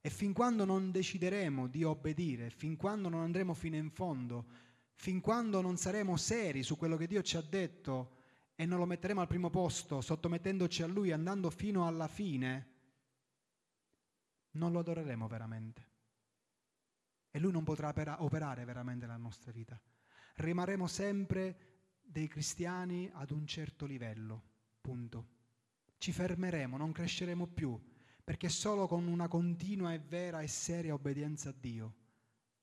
E 0.00 0.10
fin 0.10 0.32
quando 0.32 0.64
non 0.64 0.90
decideremo 0.90 1.66
di 1.66 1.82
obbedire, 1.82 2.50
fin 2.50 2.76
quando 2.76 3.08
non 3.08 3.22
andremo 3.22 3.54
fino 3.54 3.76
in 3.76 3.90
fondo, 3.90 4.46
fin 4.94 5.20
quando 5.20 5.60
non 5.60 5.76
saremo 5.76 6.16
seri 6.16 6.62
su 6.62 6.76
quello 6.76 6.96
che 6.96 7.06
Dio 7.06 7.22
ci 7.22 7.36
ha 7.36 7.42
detto 7.42 8.14
e 8.54 8.64
non 8.66 8.78
lo 8.78 8.86
metteremo 8.86 9.20
al 9.20 9.26
primo 9.26 9.50
posto, 9.50 10.00
sottomettendoci 10.00 10.82
a 10.82 10.86
Lui, 10.86 11.12
andando 11.12 11.50
fino 11.50 11.86
alla 11.86 12.08
fine, 12.08 12.74
non 14.52 14.72
lo 14.72 14.78
adoreremo 14.78 15.26
veramente. 15.26 15.94
E 17.30 17.38
Lui 17.38 17.52
non 17.52 17.64
potrà 17.64 17.92
operare 18.22 18.64
veramente 18.64 19.06
nella 19.06 19.18
nostra 19.18 19.52
vita. 19.52 19.78
Rimarremo 20.36 20.86
sempre 20.86 21.75
dei 22.06 22.28
cristiani 22.28 23.10
ad 23.12 23.30
un 23.30 23.46
certo 23.46 23.84
livello, 23.84 24.42
punto. 24.80 25.34
Ci 25.98 26.12
fermeremo, 26.12 26.76
non 26.76 26.92
cresceremo 26.92 27.46
più, 27.46 27.78
perché 28.22 28.48
solo 28.48 28.86
con 28.86 29.06
una 29.06 29.28
continua 29.28 29.92
e 29.92 29.98
vera 29.98 30.40
e 30.40 30.46
seria 30.46 30.94
obbedienza 30.94 31.50
a 31.50 31.54
Dio, 31.58 31.94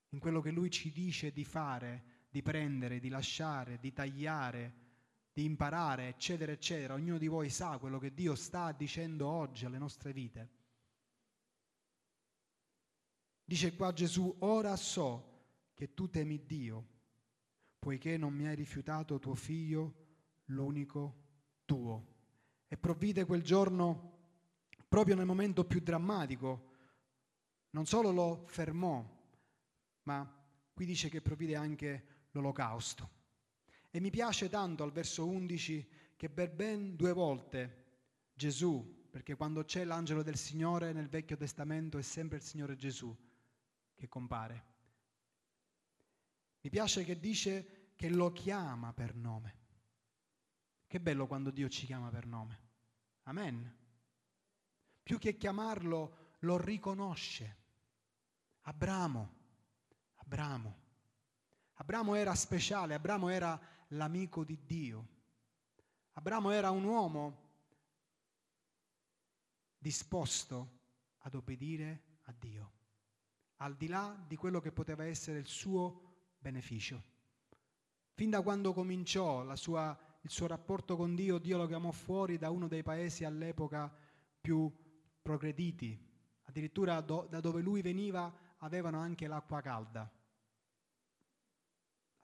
in 0.10 0.20
quello 0.20 0.42
che 0.42 0.52
Lui 0.52 0.70
ci 0.70 0.92
dice 0.92 1.32
di 1.32 1.44
fare, 1.44 2.04
di 2.30 2.42
prendere, 2.42 3.00
di 3.00 3.10
lasciare, 3.10 3.80
di 3.80 3.92
tagliare, 3.92 4.82
di 5.34 5.44
imparare, 5.44 6.08
eccetera, 6.08 6.52
eccetera, 6.52 6.94
ognuno 6.94 7.18
di 7.18 7.28
voi 7.28 7.50
sa 7.50 7.78
quello 7.78 8.00
che 8.00 8.14
Dio 8.14 8.36
sta 8.36 8.72
dicendo 8.72 9.28
oggi 9.28 9.66
alle 9.66 9.78
nostre 9.78 10.14
vite. 10.14 10.50
Dice 13.44 13.76
qua 13.76 13.92
Gesù, 13.92 14.36
ora 14.40 14.76
so 14.76 15.32
che 15.74 15.94
tu 15.94 16.10
temi 16.10 16.46
Dio 16.46 16.93
poiché 17.84 18.16
non 18.16 18.32
mi 18.34 18.48
hai 18.48 18.56
rifiutato 18.56 19.20
tuo 19.20 19.36
figlio, 19.36 19.94
l'unico 20.46 21.16
tuo. 21.66 22.12
E 22.66 22.78
provvide 22.78 23.26
quel 23.26 23.42
giorno 23.42 24.12
proprio 24.88 25.16
nel 25.16 25.26
momento 25.26 25.66
più 25.66 25.82
drammatico. 25.82 26.72
Non 27.72 27.86
solo 27.86 28.12
lo 28.12 28.46
fermò, 28.48 29.06
ma 30.04 30.46
qui 30.72 30.86
dice 30.86 31.10
che 31.10 31.22
provvide 31.22 31.58
anche 31.58 32.28
l'olocausto. 32.32 33.10
E 33.92 34.00
mi 34.00 34.12
piace 34.12 34.48
tanto 34.48 34.84
al 34.84 34.94
verso 34.94 35.28
11 35.28 35.90
che 36.16 36.30
per 36.30 36.54
ben 36.54 36.96
due 36.96 37.12
volte 37.12 37.84
Gesù, 38.34 39.10
perché 39.12 39.36
quando 39.36 39.66
c'è 39.66 39.84
l'angelo 39.84 40.24
del 40.24 40.38
Signore 40.38 40.94
nel 40.94 41.10
Vecchio 41.10 41.36
Testamento 41.36 41.98
è 41.98 42.02
sempre 42.02 42.38
il 42.38 42.44
Signore 42.44 42.78
Gesù 42.78 43.14
che 43.94 44.08
compare. 44.08 44.72
Mi 46.64 46.70
piace 46.70 47.04
che 47.04 47.20
dice 47.20 47.92
che 47.96 48.08
lo 48.10 48.32
chiama 48.32 48.94
per 48.94 49.16
nome. 49.16 49.60
Che 50.88 51.00
bello 51.02 51.28
quando 51.28 51.52
Dio 51.52 51.68
ci 51.68 51.86
chiama 51.86 52.10
per 52.10 52.26
nome. 52.26 52.60
Amen. 53.24 53.78
Più 55.04 55.18
che 55.20 55.36
chiamarlo, 55.36 56.36
lo 56.40 56.58
riconosce. 56.58 57.58
Abramo, 58.62 59.34
Abramo. 60.16 60.82
Abramo 61.74 62.16
era 62.16 62.34
speciale, 62.34 62.94
Abramo 62.94 63.28
era 63.28 63.60
l'amico 63.90 64.46
di 64.46 64.64
Dio. 64.64 65.08
Abramo 66.14 66.52
era 66.52 66.70
un 66.70 66.86
uomo 66.86 67.42
disposto 69.78 70.80
ad 71.20 71.34
obbedire 71.36 72.20
a 72.22 72.32
Dio, 72.32 72.72
al 73.58 73.76
di 73.76 73.88
là 73.88 74.16
di 74.26 74.38
quello 74.38 74.62
che 74.62 74.72
poteva 74.72 75.04
essere 75.04 75.40
il 75.40 75.48
suo 75.48 76.13
beneficio. 76.44 77.02
Fin 78.14 78.30
da 78.30 78.42
quando 78.42 78.74
cominciò 78.74 79.56
sua, 79.56 79.98
il 80.22 80.30
suo 80.30 80.46
rapporto 80.46 80.96
con 80.96 81.16
Dio, 81.16 81.40
Dio 81.40 81.58
lo 81.58 81.66
chiamò 81.66 81.92
fuori 81.92 82.38
da 82.38 82.52
uno 82.52 82.68
dei 82.68 82.84
paesi 82.84 83.24
all'epoca 83.24 83.92
più 84.40 84.72
progrediti. 85.22 85.98
Addirittura 86.44 87.00
do, 87.02 87.26
da 87.30 87.40
dove 87.40 87.62
lui 87.62 87.82
veniva 87.82 88.32
avevano 88.58 89.00
anche 89.00 89.26
l'acqua 89.26 89.62
calda. 89.62 90.12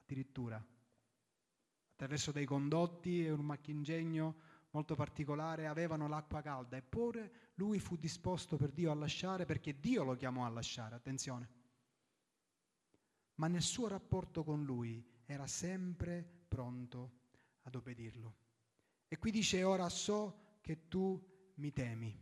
Addirittura. 0.02 0.62
Attraverso 1.92 2.30
dei 2.30 2.44
condotti 2.44 3.24
e 3.24 3.30
un 3.30 3.44
macchingegno 3.44 4.34
molto 4.70 4.94
particolare 4.94 5.66
avevano 5.66 6.08
l'acqua 6.08 6.42
calda. 6.42 6.76
Eppure 6.76 7.52
lui 7.54 7.80
fu 7.80 7.96
disposto 7.96 8.56
per 8.56 8.70
Dio 8.70 8.90
a 8.90 8.94
lasciare 8.94 9.44
perché 9.44 9.80
Dio 9.80 10.04
lo 10.04 10.14
chiamò 10.14 10.44
a 10.44 10.50
lasciare. 10.50 10.94
Attenzione 10.94 11.59
ma 13.40 13.48
nel 13.48 13.62
suo 13.62 13.88
rapporto 13.88 14.44
con 14.44 14.64
lui 14.64 15.02
era 15.24 15.46
sempre 15.46 16.22
pronto 16.46 17.12
ad 17.62 17.74
obbedirlo. 17.74 18.36
E 19.08 19.16
qui 19.16 19.30
dice, 19.30 19.62
ora 19.62 19.88
so 19.88 20.58
che 20.60 20.88
tu 20.88 21.18
mi 21.54 21.72
temi. 21.72 22.14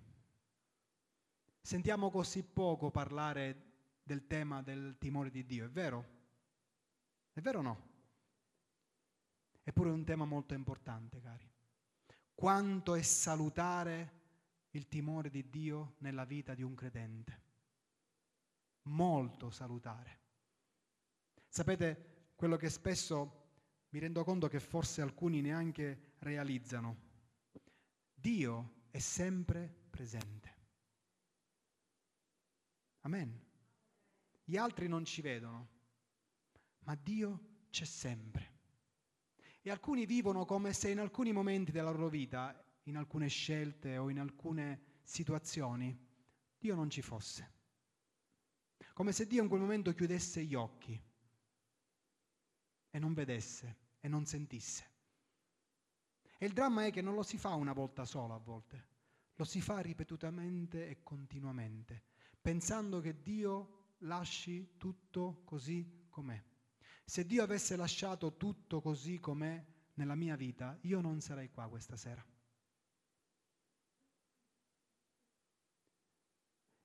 Sentiamo 1.61 2.11
così 2.11 2.45
poco 2.45 2.93
parlare 2.93 3.65
del 4.05 4.29
tema 4.29 4.63
del 4.63 4.97
timore 4.97 5.31
di 5.31 5.45
Dio, 5.45 5.65
è 5.65 5.69
vero? 5.69 6.07
È 7.33 7.41
vero 7.41 7.59
o 7.59 7.63
no? 7.63 7.89
Eppure 9.65 9.91
è 9.91 9.93
un 9.93 10.05
tema 10.05 10.25
molto 10.25 10.55
importante, 10.55 11.21
cari. 11.21 11.51
Quanto 12.33 12.95
è 12.95 13.03
salutare 13.03 14.13
il 14.71 14.87
timore 14.87 15.31
di 15.31 15.51
Dio 15.51 15.97
nella 15.99 16.25
vita 16.25 16.55
di 16.55 16.63
un 16.63 16.77
credente. 16.77 17.43
Molto 18.83 19.51
salutare. 19.51 20.27
Sapete 21.59 22.31
quello 22.37 22.57
che 22.57 22.71
spesso 22.71 23.47
mi 23.89 23.99
rendo 23.99 24.23
conto 24.23 24.47
che 24.47 24.61
forse 24.61 25.03
alcuni 25.03 25.41
neanche 25.41 26.13
realizzano. 26.21 26.97
Dio 28.15 28.85
è 28.91 29.01
sempre 29.01 29.87
presente. 29.91 30.55
Amen. 33.01 33.45
Gli 34.45 34.57
altri 34.57 34.87
non 34.87 35.05
ci 35.05 35.21
vedono, 35.21 35.69
ma 36.85 36.95
Dio 36.95 37.65
c'è 37.71 37.87
sempre. 37.87 38.53
E 39.61 39.69
alcuni 39.69 40.07
vivono 40.07 40.45
come 40.45 40.73
se 40.73 40.91
in 40.91 41.01
alcuni 41.01 41.33
momenti 41.33 41.73
della 41.73 41.91
loro 41.91 42.09
vita, 42.09 42.55
in 42.85 42.97
alcune 42.97 43.27
scelte 43.27 43.99
o 43.99 44.11
in 44.11 44.21
alcune 44.21 45.01
situazioni, 45.03 46.07
Dio 46.57 46.77
non 46.77 46.89
ci 46.89 47.03
fosse. 47.03 47.53
Come 48.93 49.11
se 49.11 49.27
Dio 49.27 49.43
in 49.43 49.49
quel 49.49 49.61
momento 49.61 49.93
chiudesse 49.93 50.45
gli 50.45 50.55
occhi 50.55 51.07
e 52.91 52.99
non 52.99 53.15
vedesse 53.15 53.77
e 54.01 54.09
non 54.09 54.27
sentisse. 54.27 54.97
E 56.39 56.47
il 56.47 56.53
dramma 56.53 56.87
è 56.87 56.93
che 56.93 57.01
non 57.01 57.15
lo 57.15 57.23
si 57.23 57.37
fa 57.37 57.55
una 57.55 57.73
volta 57.73 58.05
sola 58.05 58.35
a 58.35 58.39
volte, 58.39 58.87
lo 59.35 59.45
si 59.45 59.61
fa 59.61 59.81
ripetutamente 59.81 60.89
e 60.89 61.03
continuamente, 61.03 62.03
pensando 62.41 63.01
che 63.01 63.23
Dio 63.23 63.95
lasci 63.99 64.77
tutto 64.77 65.43
così 65.45 66.07
com'è. 66.09 66.41
Se 67.05 67.27
Dio 67.27 67.43
avesse 67.43 67.75
lasciato 67.75 68.37
tutto 68.37 68.81
così 68.81 69.19
com'è 69.19 69.65
nella 69.95 70.15
mia 70.15 70.37
vita, 70.37 70.79
io 70.83 71.01
non 71.01 71.21
sarei 71.21 71.51
qua 71.51 71.69
questa 71.69 71.97
sera. 71.97 72.25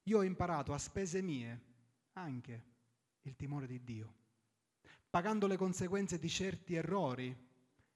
Io 0.06 0.18
ho 0.18 0.24
imparato 0.24 0.74
a 0.74 0.78
spese 0.78 1.22
mie 1.22 1.62
anche 2.13 2.72
il 3.22 3.36
timore 3.36 3.68
di 3.68 3.84
Dio 3.84 4.22
pagando 5.13 5.45
le 5.45 5.58
conseguenze 5.58 6.17
di 6.17 6.28
certi 6.28 6.73
errori, 6.73 7.28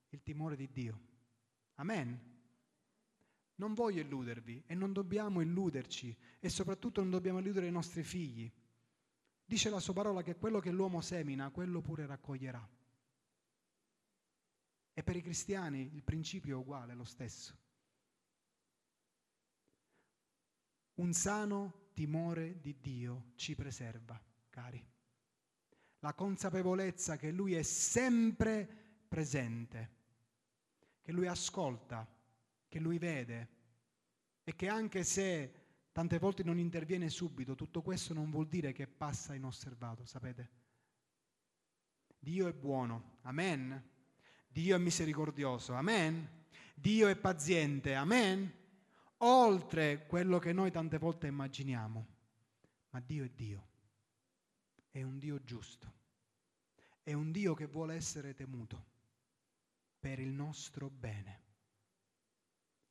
il 0.10 0.22
timore 0.22 0.56
di 0.56 0.70
Dio. 0.70 1.00
Amen. 1.78 2.36
Non 3.56 3.74
voglio 3.74 4.02
illudervi 4.02 4.66
e 4.68 4.76
non 4.76 4.94
dobbiamo 4.94 5.42
illuderci 5.42 6.16
e 6.40 6.48
soprattutto 6.48 7.02
non 7.02 7.10
dobbiamo 7.10 7.40
illudere 7.40 7.66
i 7.66 7.72
nostri 7.72 8.04
figli. 8.04 8.48
Dice 9.44 9.72
la 9.72 9.80
sua 9.80 9.94
parola 9.94 10.22
che 10.22 10.36
quello 10.36 10.60
che 10.60 10.70
l'uomo 10.70 11.02
semina, 11.02 11.50
quello 11.50 11.82
pure 11.82 12.06
raccoglierà. 12.06 12.70
E 14.94 15.02
per 15.04 15.16
i 15.16 15.24
cristiani 15.24 15.96
il 15.96 16.04
principio 16.04 16.56
è 16.56 16.62
uguale, 16.62 16.94
lo 16.94 17.04
stesso. 17.04 17.58
Un 20.94 21.14
sano 21.14 21.90
timore 21.96 22.62
di 22.62 22.78
Dio 22.80 23.32
ci 23.34 23.56
preserva, 23.56 24.24
cari 24.52 24.97
la 26.00 26.14
consapevolezza 26.14 27.18
che 27.18 27.32
Lui 27.32 27.56
è 27.56 27.64
sempre 27.64 28.68
presente, 29.08 29.96
che 31.02 31.12
Lui 31.12 31.28
ascolta, 31.28 32.08
che 32.68 32.80
Lui 32.80 32.98
vede 32.98 33.56
e 34.44 34.56
che 34.56 34.68
anche 34.68 35.04
se 35.04 35.54
tante 35.92 36.20
volte 36.20 36.44
non 36.44 36.60
interviene 36.60 37.10
subito, 37.10 37.56
tutto 37.56 37.82
questo 37.82 38.14
non 38.14 38.30
vuol 38.30 38.48
dire 38.48 38.72
che 38.72 38.88
passa 38.88 39.34
inosservato, 39.34 40.06
sapete? 40.06 40.52
Dio 42.20 42.48
è 42.48 42.54
buono, 42.54 43.18
amen. 43.22 43.90
Dio 44.48 44.76
è 44.76 44.80
misericordioso, 44.80 45.74
amen. 45.74 46.46
Dio 46.76 47.08
è 47.08 47.16
paziente, 47.16 47.96
amen. 47.96 48.54
Oltre 49.18 50.06
quello 50.06 50.38
che 50.38 50.54
noi 50.54 50.72
tante 50.72 50.98
volte 50.98 51.28
immaginiamo. 51.28 52.08
Ma 52.92 53.00
Dio 53.00 53.24
è 53.24 53.30
Dio. 53.30 53.67
È 54.98 55.04
un 55.04 55.20
Dio 55.20 55.44
giusto. 55.44 55.94
È 57.04 57.14
un 57.14 57.32
Dio 57.32 57.54
che 57.54 57.68
vuole 57.68 57.94
essere 57.94 58.34
temuto 58.34 58.84
per 60.00 60.18
il 60.18 60.30
nostro 60.30 60.90
bene. 60.90 61.44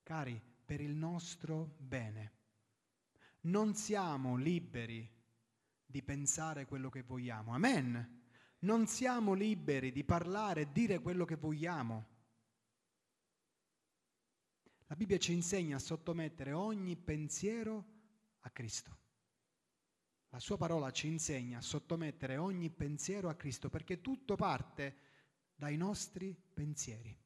Cari, 0.05 0.41
per 0.65 0.81
il 0.81 0.95
nostro 0.95 1.75
bene. 1.79 2.33
Non 3.41 3.75
siamo 3.75 4.37
liberi 4.37 5.05
di 5.85 6.01
pensare 6.05 6.65
quello 6.65 6.91
che 6.91 7.03
vogliamo. 7.03 7.53
Amen. 7.53 8.23
Non 8.61 8.87
siamo 8.87 9.33
liberi 9.33 9.91
di 9.91 10.05
parlare 10.05 10.61
e 10.61 10.71
dire 10.71 11.01
quello 11.01 11.25
che 11.25 11.35
vogliamo. 11.35 12.07
La 14.87 14.95
Bibbia 14.95 15.19
ci 15.19 15.33
insegna 15.33 15.75
a 15.75 15.81
sottomettere 15.81 16.53
ogni 16.53 16.95
pensiero 16.95 17.85
a 18.43 18.51
Cristo. 18.51 19.06
La 20.37 20.43
sua 20.43 20.59
parola 20.59 20.91
ci 20.91 21.07
insegna 21.07 21.57
a 21.57 21.63
sottomettere 21.63 22.37
ogni 22.37 22.69
pensiero 22.69 23.31
a 23.31 23.35
Cristo 23.37 23.71
perché 23.71 24.03
tutto 24.03 24.37
parte 24.37 24.97
dai 25.55 25.79
nostri 25.79 26.37
pensieri. 26.53 27.17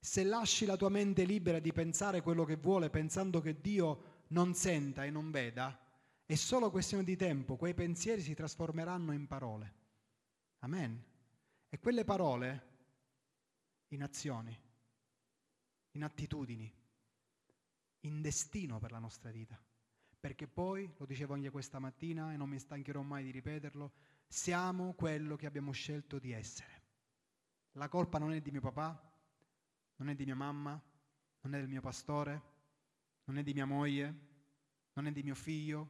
Se 0.00 0.24
lasci 0.24 0.66
la 0.66 0.76
tua 0.76 0.88
mente 0.88 1.22
libera 1.22 1.60
di 1.60 1.72
pensare 1.72 2.20
quello 2.20 2.44
che 2.44 2.56
vuole 2.56 2.90
pensando 2.90 3.40
che 3.40 3.60
Dio 3.60 4.24
non 4.30 4.54
senta 4.54 5.04
e 5.04 5.10
non 5.10 5.30
veda, 5.30 5.78
è 6.26 6.34
solo 6.34 6.72
questione 6.72 7.04
di 7.04 7.14
tempo, 7.14 7.54
quei 7.54 7.72
pensieri 7.72 8.20
si 8.20 8.34
trasformeranno 8.34 9.12
in 9.12 9.28
parole. 9.28 9.74
Amen. 10.58 11.00
E 11.68 11.78
quelle 11.78 12.02
parole 12.02 12.66
in 13.90 14.02
azioni, 14.02 14.60
in 15.92 16.02
attitudini, 16.02 16.68
in 18.00 18.20
destino 18.20 18.80
per 18.80 18.90
la 18.90 18.98
nostra 18.98 19.30
vita. 19.30 19.56
Perché 20.28 20.46
poi, 20.46 20.92
lo 20.98 21.06
dicevo 21.06 21.32
anche 21.32 21.48
questa 21.48 21.78
mattina 21.78 22.34
e 22.34 22.36
non 22.36 22.50
mi 22.50 22.58
stancherò 22.58 23.00
mai 23.00 23.24
di 23.24 23.30
ripeterlo, 23.30 23.92
siamo 24.26 24.92
quello 24.92 25.36
che 25.36 25.46
abbiamo 25.46 25.72
scelto 25.72 26.18
di 26.18 26.32
essere. 26.32 26.82
La 27.72 27.88
colpa 27.88 28.18
non 28.18 28.34
è 28.34 28.40
di 28.42 28.50
mio 28.50 28.60
papà, 28.60 29.10
non 29.96 30.10
è 30.10 30.14
di 30.14 30.26
mia 30.26 30.34
mamma, 30.34 30.78
non 31.40 31.54
è 31.54 31.58
del 31.58 31.68
mio 31.70 31.80
pastore, 31.80 32.42
non 33.24 33.38
è 33.38 33.42
di 33.42 33.54
mia 33.54 33.64
moglie, 33.64 34.14
non 34.92 35.06
è 35.06 35.12
di 35.12 35.22
mio 35.22 35.34
figlio, 35.34 35.88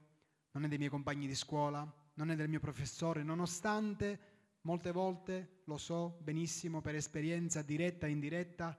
non 0.53 0.63
è 0.63 0.69
dei 0.69 0.79
miei 0.79 0.89
compagni 0.89 1.27
di 1.27 1.35
scuola, 1.35 1.93
non 2.15 2.31
è 2.31 2.37
del 2.37 2.49
mio 2.49 2.61
professore, 2.61 3.25
nonostante 3.25 4.21
molte 4.61 4.93
volte, 4.93 5.63
lo 5.65 5.79
so 5.79 6.17
benissimo 6.23 6.81
per 6.81 6.95
esperienza 6.95 7.61
diretta 7.63 8.07
e 8.07 8.11
indiretta, 8.11 8.79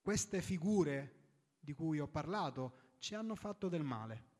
queste 0.00 0.40
figure 0.40 1.16
di 1.60 1.74
cui 1.74 2.00
ho 2.00 2.08
parlato 2.08 2.94
ci 2.96 3.14
hanno 3.14 3.34
fatto 3.34 3.68
del 3.68 3.84
male, 3.84 4.32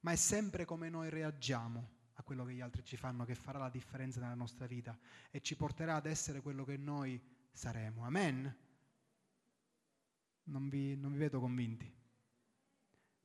ma 0.00 0.12
è 0.12 0.16
sempre 0.16 0.64
come 0.64 0.88
noi 0.88 1.10
reagiamo 1.10 1.94
a 2.14 2.22
quello 2.22 2.44
che 2.44 2.54
gli 2.54 2.60
altri 2.60 2.84
ci 2.84 2.96
fanno 2.96 3.24
che 3.24 3.34
farà 3.34 3.58
la 3.58 3.68
differenza 3.68 4.20
nella 4.20 4.34
nostra 4.34 4.66
vita 4.66 4.96
e 5.30 5.40
ci 5.40 5.56
porterà 5.56 5.96
ad 5.96 6.06
essere 6.06 6.40
quello 6.40 6.64
che 6.64 6.76
noi 6.76 7.20
saremo. 7.52 8.04
Amen? 8.04 8.56
Non 10.44 10.68
vi, 10.68 10.96
non 10.96 11.12
vi 11.12 11.18
vedo 11.18 11.40
convinti. 11.40 11.92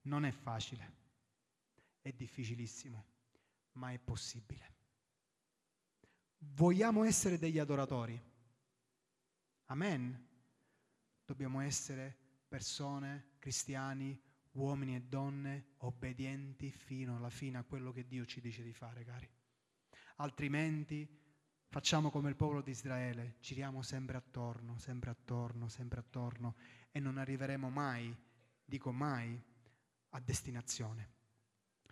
Non 0.04 0.26
è 0.26 0.32
facile, 0.32 0.96
è 2.02 2.12
difficilissimo, 2.12 3.06
ma 3.74 3.92
è 3.92 4.00
possibile. 4.00 4.80
Vogliamo 6.40 7.04
essere 7.04 7.38
degli 7.38 7.60
adoratori. 7.60 8.20
Amen. 9.66 10.28
Dobbiamo 11.24 11.62
essere 11.62 12.18
persone, 12.48 13.36
cristiani, 13.38 14.20
uomini 14.54 14.96
e 14.96 15.02
donne 15.02 15.74
obbedienti 15.78 16.72
fino 16.72 17.16
alla 17.16 17.30
fine 17.30 17.58
a 17.58 17.64
quello 17.64 17.92
che 17.92 18.08
Dio 18.08 18.26
ci 18.26 18.42
dice 18.42 18.64
di 18.64 18.74
fare, 18.74 19.04
cari. 19.04 19.30
Altrimenti 20.18 21.08
facciamo 21.68 22.10
come 22.10 22.30
il 22.30 22.36
popolo 22.36 22.62
di 22.62 22.72
Israele, 22.72 23.36
giriamo 23.40 23.82
sempre 23.82 24.18
attorno, 24.18 24.78
sempre 24.78 25.10
attorno, 25.10 25.68
sempre 25.68 26.00
attorno 26.00 26.56
e 26.92 27.00
non 27.00 27.18
arriveremo 27.18 27.70
mai, 27.70 28.16
dico 28.66 28.92
mai, 28.92 29.42
a 30.10 30.20
destinazione. 30.20 31.10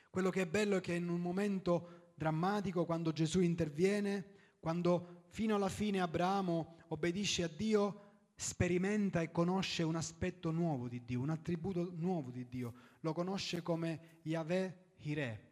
Quello 0.10 0.30
che 0.30 0.42
è 0.42 0.48
bello 0.48 0.78
è 0.78 0.82
che 0.82 0.96
in 0.96 1.08
un 1.08 1.22
momento 1.22 2.12
drammatico, 2.16 2.86
quando 2.86 3.14
Gesù 3.14 3.40
interviene, 3.40 4.56
quando 4.60 5.26
fino 5.30 5.56
alla 5.56 5.70
fine 5.70 6.02
Abramo 6.02 6.78
obbedisce 6.88 7.44
a 7.44 7.48
Dio, 7.48 8.09
sperimenta 8.40 9.20
e 9.20 9.32
conosce 9.32 9.84
un 9.84 9.98
aspetto 9.98 10.50
nuovo 10.50 10.88
di 10.88 11.04
Dio, 11.04 11.20
un 11.20 11.30
attributo 11.30 11.92
nuovo 11.98 12.32
di 12.32 12.48
Dio. 12.48 12.74
Lo 13.02 13.12
conosce 13.12 13.62
come 13.62 14.20
Yahweh 14.22 14.94
Hireh, 15.00 15.50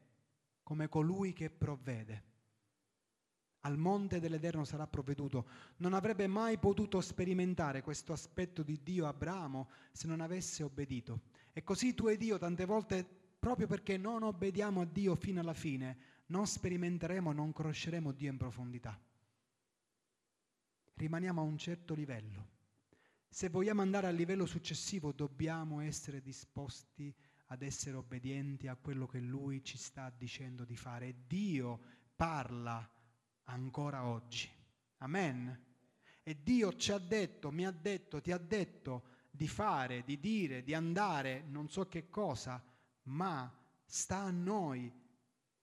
come 0.63 0.87
colui 0.87 1.33
che 1.33 1.49
provvede. 1.49 2.23
Al 3.61 3.77
monte 3.77 4.21
dell'Eterno 4.21 4.63
sarà 4.63 4.87
provveduto. 4.87 5.49
Non 5.77 5.93
avrebbe 5.93 6.27
mai 6.27 6.57
potuto 6.59 7.01
sperimentare 7.01 7.81
questo 7.81 8.13
aspetto 8.13 8.63
di 8.63 8.81
Dio 8.81 9.05
Abramo 9.05 9.69
se 9.91 10.07
non 10.07 10.21
avesse 10.21 10.63
obbedito. 10.63 11.23
E 11.51 11.65
così 11.65 11.93
tu 11.93 12.07
e 12.07 12.15
Dio 12.15 12.37
tante 12.37 12.63
volte, 12.63 13.05
proprio 13.37 13.67
perché 13.67 13.97
non 13.97 14.23
obbediamo 14.23 14.79
a 14.79 14.85
Dio 14.85 15.13
fino 15.15 15.41
alla 15.41 15.53
fine, 15.53 15.97
non 16.27 16.47
sperimenteremo, 16.47 17.33
non 17.33 17.51
conosceremo 17.51 18.13
Dio 18.13 18.31
in 18.31 18.37
profondità. 18.37 18.97
Rimaniamo 20.93 21.41
a 21.41 21.43
un 21.43 21.57
certo 21.57 21.93
livello. 21.93 22.55
Se 23.29 23.49
vogliamo 23.49 23.81
andare 23.81 24.07
al 24.07 24.15
livello 24.15 24.45
successivo 24.45 25.11
dobbiamo 25.11 25.81
essere 25.81 26.21
disposti 26.21 27.13
ad 27.47 27.61
essere 27.61 27.95
obbedienti 27.95 28.67
a 28.67 28.75
quello 28.75 29.05
che 29.05 29.19
Lui 29.19 29.63
ci 29.63 29.77
sta 29.77 30.09
dicendo 30.09 30.65
di 30.65 30.75
fare. 30.75 31.07
E 31.07 31.15
Dio 31.27 31.79
parla 32.15 32.89
ancora 33.43 34.05
oggi. 34.05 34.49
Amen. 34.97 35.65
E 36.23 36.43
Dio 36.43 36.75
ci 36.75 36.91
ha 36.91 36.97
detto, 36.97 37.51
mi 37.51 37.65
ha 37.65 37.71
detto, 37.71 38.21
ti 38.21 38.31
ha 38.31 38.37
detto 38.37 39.15
di 39.29 39.47
fare, 39.47 40.03
di 40.03 40.19
dire, 40.19 40.63
di 40.63 40.73
andare, 40.73 41.43
non 41.47 41.69
so 41.69 41.87
che 41.87 42.09
cosa, 42.09 42.61
ma 43.03 43.53
sta 43.85 44.17
a 44.17 44.31
noi 44.31 44.91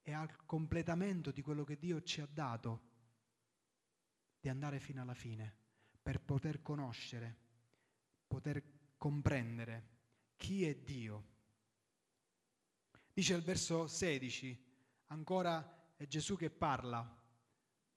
e 0.01 0.13
al 0.13 0.47
completamento 0.47 1.31
di 1.33 1.43
quello 1.43 1.65
che 1.65 1.79
Dio 1.79 2.03
ci 2.03 2.21
ha 2.21 2.29
dato, 2.31 2.93
di 4.41 4.49
andare 4.49 4.79
fino 4.79 5.03
alla 5.03 5.15
fine, 5.15 5.55
per 6.01 6.21
poter 6.21 6.63
conoscere, 6.63 7.44
poter 8.35 8.63
comprendere 8.97 9.91
chi 10.35 10.67
è 10.67 10.75
Dio. 10.75 11.33
Dice 13.13 13.35
il 13.35 13.43
verso 13.43 13.87
16, 13.87 14.65
ancora 15.07 15.93
è 15.97 16.05
Gesù 16.09 16.37
che 16.37 16.51
parla. 16.51 17.23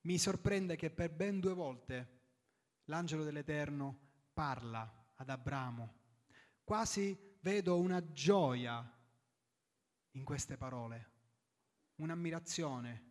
Mi 0.02 0.20
sorprende 0.20 0.76
che 0.76 0.92
per 0.92 1.12
ben 1.12 1.40
due 1.40 1.54
volte 1.54 2.20
l'angelo 2.86 3.24
dell'Eterno 3.24 3.98
parla 4.32 5.12
ad 5.16 5.30
Abramo. 5.30 5.96
Quasi 6.64 7.18
vedo 7.40 7.80
una 7.80 8.12
gioia 8.12 8.88
in 10.12 10.24
queste 10.24 10.56
parole 10.56 11.16
un'ammirazione 11.96 13.06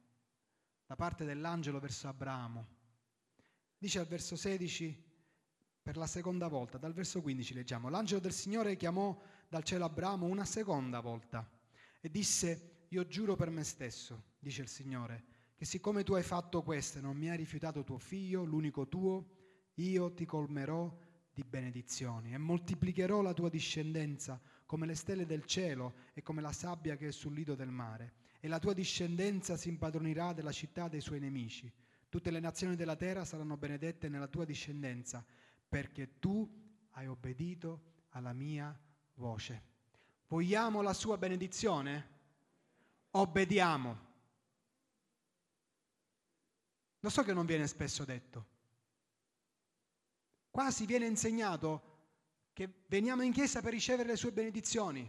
da 0.86 0.94
parte 0.94 1.24
dell'angelo 1.24 1.80
verso 1.80 2.06
Abramo. 2.06 2.74
Dice 3.76 3.98
al 3.98 4.06
verso 4.06 4.36
16, 4.36 5.05
per 5.86 5.96
la 5.96 6.08
seconda 6.08 6.48
volta, 6.48 6.78
dal 6.78 6.92
verso 6.92 7.22
15 7.22 7.54
leggiamo, 7.54 7.88
l'angelo 7.88 8.18
del 8.18 8.32
Signore 8.32 8.74
chiamò 8.74 9.16
dal 9.48 9.62
cielo 9.62 9.84
Abramo 9.84 10.26
una 10.26 10.44
seconda 10.44 10.98
volta 10.98 11.48
e 12.00 12.10
disse, 12.10 12.86
io 12.88 13.06
giuro 13.06 13.36
per 13.36 13.50
me 13.50 13.62
stesso, 13.62 14.32
dice 14.40 14.62
il 14.62 14.68
Signore, 14.68 15.24
che 15.54 15.64
siccome 15.64 16.02
tu 16.02 16.14
hai 16.14 16.24
fatto 16.24 16.64
questo 16.64 16.98
e 16.98 17.02
non 17.02 17.16
mi 17.16 17.30
hai 17.30 17.36
rifiutato 17.36 17.84
tuo 17.84 17.98
figlio, 17.98 18.42
l'unico 18.42 18.88
tuo, 18.88 19.26
io 19.74 20.12
ti 20.12 20.24
colmerò 20.24 20.92
di 21.32 21.44
benedizioni 21.44 22.34
e 22.34 22.38
moltiplicherò 22.38 23.22
la 23.22 23.32
tua 23.32 23.48
discendenza 23.48 24.40
come 24.66 24.86
le 24.86 24.96
stelle 24.96 25.24
del 25.24 25.44
cielo 25.44 25.94
e 26.14 26.22
come 26.22 26.40
la 26.40 26.50
sabbia 26.50 26.96
che 26.96 27.06
è 27.06 27.12
sul 27.12 27.32
lido 27.32 27.54
del 27.54 27.70
mare 27.70 28.14
e 28.40 28.48
la 28.48 28.58
tua 28.58 28.72
discendenza 28.72 29.56
si 29.56 29.68
impadronirà 29.68 30.32
della 30.32 30.50
città 30.50 30.88
dei 30.88 31.00
suoi 31.00 31.20
nemici. 31.20 31.72
Tutte 32.08 32.32
le 32.32 32.40
nazioni 32.40 32.74
della 32.74 32.96
terra 32.96 33.24
saranno 33.24 33.56
benedette 33.56 34.08
nella 34.08 34.26
tua 34.26 34.44
discendenza, 34.44 35.24
perché 35.68 36.18
tu 36.18 36.48
hai 36.92 37.06
obbedito 37.06 38.04
alla 38.10 38.32
mia 38.32 38.76
voce. 39.14 39.74
Vogliamo 40.28 40.82
la 40.82 40.92
sua 40.92 41.18
benedizione? 41.18 42.14
Obbediamo. 43.10 44.04
Lo 47.00 47.10
so 47.10 47.22
che 47.22 47.32
non 47.32 47.46
viene 47.46 47.66
spesso 47.66 48.04
detto. 48.04 48.54
Quasi 50.50 50.86
viene 50.86 51.06
insegnato 51.06 51.94
che 52.52 52.84
veniamo 52.86 53.22
in 53.22 53.32
chiesa 53.32 53.60
per 53.60 53.72
ricevere 53.72 54.08
le 54.08 54.16
sue 54.16 54.32
benedizioni. 54.32 55.08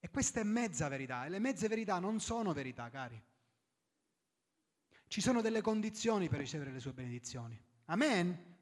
E 0.00 0.10
questa 0.10 0.40
è 0.40 0.44
mezza 0.44 0.88
verità 0.88 1.24
e 1.24 1.28
le 1.28 1.38
mezze 1.38 1.68
verità 1.68 1.98
non 1.98 2.20
sono 2.20 2.52
verità, 2.52 2.90
cari. 2.90 3.20
Ci 5.06 5.20
sono 5.20 5.40
delle 5.40 5.60
condizioni 5.60 6.28
per 6.28 6.40
ricevere 6.40 6.72
le 6.72 6.80
sue 6.80 6.92
benedizioni. 6.92 7.58
Amen? 7.86 8.56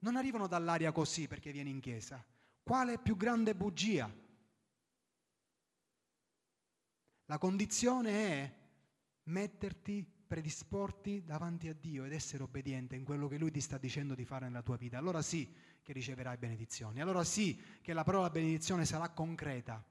Non 0.00 0.16
arrivano 0.16 0.46
dall'aria 0.46 0.92
così 0.92 1.26
perché 1.28 1.52
vieni 1.52 1.70
in 1.70 1.80
chiesa. 1.80 2.24
Quale 2.62 2.98
più 2.98 3.16
grande 3.16 3.54
bugia? 3.54 4.10
La 7.26 7.38
condizione 7.38 8.10
è 8.10 8.54
metterti, 9.24 10.04
predisporti 10.26 11.24
davanti 11.24 11.68
a 11.68 11.74
Dio 11.74 12.04
ed 12.04 12.12
essere 12.12 12.42
obbediente 12.42 12.96
in 12.96 13.04
quello 13.04 13.28
che 13.28 13.38
Lui 13.38 13.50
ti 13.50 13.60
sta 13.60 13.78
dicendo 13.78 14.14
di 14.14 14.24
fare 14.24 14.46
nella 14.46 14.62
tua 14.62 14.76
vita. 14.76 14.98
Allora 14.98 15.22
sì 15.22 15.52
che 15.82 15.92
riceverai 15.92 16.38
benedizioni. 16.38 17.00
Allora 17.00 17.24
sì 17.24 17.60
che 17.80 17.92
la 17.92 18.04
parola 18.04 18.30
benedizione 18.30 18.84
sarà 18.84 19.10
concreta, 19.10 19.84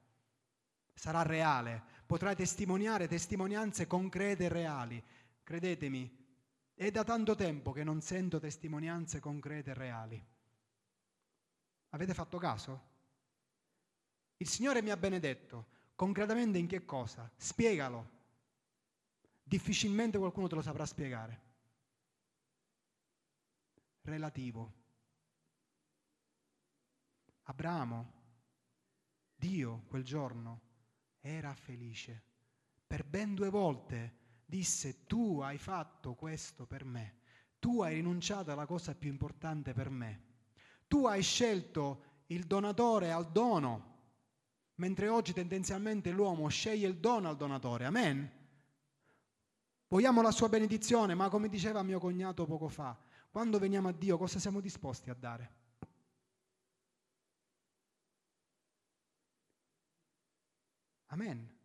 sarà 0.92 1.22
reale. 1.22 1.82
Potrai 2.04 2.34
testimoniare 2.34 3.08
testimonianze 3.08 3.86
concrete 3.86 4.44
e 4.44 4.48
reali. 4.48 5.02
Credetemi, 5.42 6.19
è 6.80 6.90
da 6.90 7.04
tanto 7.04 7.34
tempo 7.34 7.72
che 7.72 7.84
non 7.84 8.00
sento 8.00 8.38
testimonianze 8.38 9.20
concrete 9.20 9.72
e 9.72 9.74
reali. 9.74 10.26
Avete 11.90 12.14
fatto 12.14 12.38
caso? 12.38 12.88
Il 14.38 14.48
Signore 14.48 14.80
mi 14.80 14.88
ha 14.88 14.96
benedetto. 14.96 15.66
Concretamente 15.94 16.56
in 16.56 16.66
che 16.66 16.86
cosa? 16.86 17.30
Spiegalo. 17.36 18.08
Difficilmente 19.42 20.16
qualcuno 20.16 20.48
te 20.48 20.54
lo 20.54 20.62
saprà 20.62 20.86
spiegare. 20.86 21.40
Relativo. 24.00 24.72
Abramo, 27.42 28.12
Dio 29.34 29.82
quel 29.86 30.02
giorno 30.02 30.60
era 31.20 31.52
felice. 31.52 32.22
Per 32.86 33.04
ben 33.04 33.34
due 33.34 33.50
volte 33.50 34.19
disse 34.50 35.06
tu 35.06 35.40
hai 35.40 35.56
fatto 35.56 36.14
questo 36.14 36.66
per 36.66 36.84
me, 36.84 37.20
tu 37.58 37.80
hai 37.80 37.94
rinunciato 37.94 38.52
alla 38.52 38.66
cosa 38.66 38.94
più 38.94 39.08
importante 39.08 39.72
per 39.72 39.88
me, 39.88 40.22
tu 40.86 41.06
hai 41.06 41.22
scelto 41.22 42.24
il 42.26 42.44
donatore 42.44 43.12
al 43.12 43.30
dono, 43.30 43.86
mentre 44.74 45.08
oggi 45.08 45.32
tendenzialmente 45.32 46.10
l'uomo 46.10 46.48
sceglie 46.48 46.88
il 46.88 46.98
dono 46.98 47.28
al 47.30 47.36
donatore, 47.36 47.86
amen? 47.86 48.30
Vogliamo 49.88 50.20
la 50.20 50.30
sua 50.30 50.48
benedizione, 50.48 51.14
ma 51.14 51.28
come 51.28 51.48
diceva 51.48 51.82
mio 51.82 51.98
cognato 51.98 52.44
poco 52.44 52.68
fa, 52.68 52.96
quando 53.30 53.58
veniamo 53.58 53.88
a 53.88 53.92
Dio 53.92 54.18
cosa 54.18 54.38
siamo 54.38 54.60
disposti 54.60 55.08
a 55.10 55.14
dare? 55.14 55.58
Amen. 61.06 61.59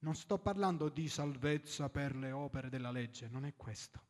Non 0.00 0.14
sto 0.14 0.38
parlando 0.38 0.88
di 0.88 1.08
salvezza 1.08 1.88
per 1.88 2.14
le 2.14 2.30
opere 2.30 2.68
della 2.68 2.90
legge, 2.90 3.28
non 3.28 3.44
è 3.44 3.54
questo. 3.56 4.00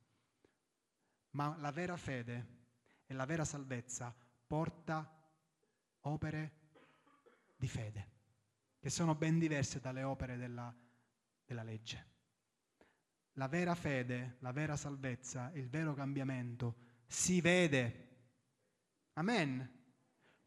Ma 1.31 1.57
la 1.59 1.70
vera 1.70 1.96
fede 1.96 2.57
e 3.07 3.14
la 3.14 3.24
vera 3.24 3.44
salvezza 3.44 4.14
porta 4.46 5.11
opere 6.01 6.53
di 7.57 7.68
fede, 7.68 8.11
che 8.79 8.90
sono 8.90 9.14
ben 9.14 9.38
diverse 9.38 9.81
dalle 9.81 10.03
opere 10.03 10.37
della, 10.37 10.74
della 11.44 11.62
legge. 11.62 12.16
La 13.33 13.48
vera 13.48 13.74
fede, 13.74 14.37
la 14.40 14.53
vera 14.53 14.77
salvezza, 14.77 15.51
il 15.55 15.68
vero 15.68 15.94
cambiamento 15.94 16.77
si 17.07 17.40
vede. 17.40 18.07
Amen. 19.14 19.77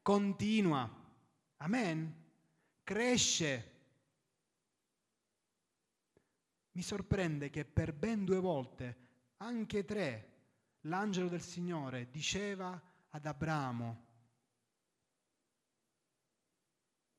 Continua. 0.02 1.00
Amen 1.58 2.22
cresce. 2.92 3.71
Mi 6.74 6.82
sorprende 6.82 7.50
che 7.50 7.66
per 7.66 7.94
ben 7.94 8.24
due 8.24 8.40
volte, 8.40 9.10
anche 9.38 9.84
tre, 9.84 10.32
l'angelo 10.82 11.28
del 11.28 11.42
Signore 11.42 12.10
diceva 12.10 12.82
ad 13.10 13.26
Abramo 13.26 14.10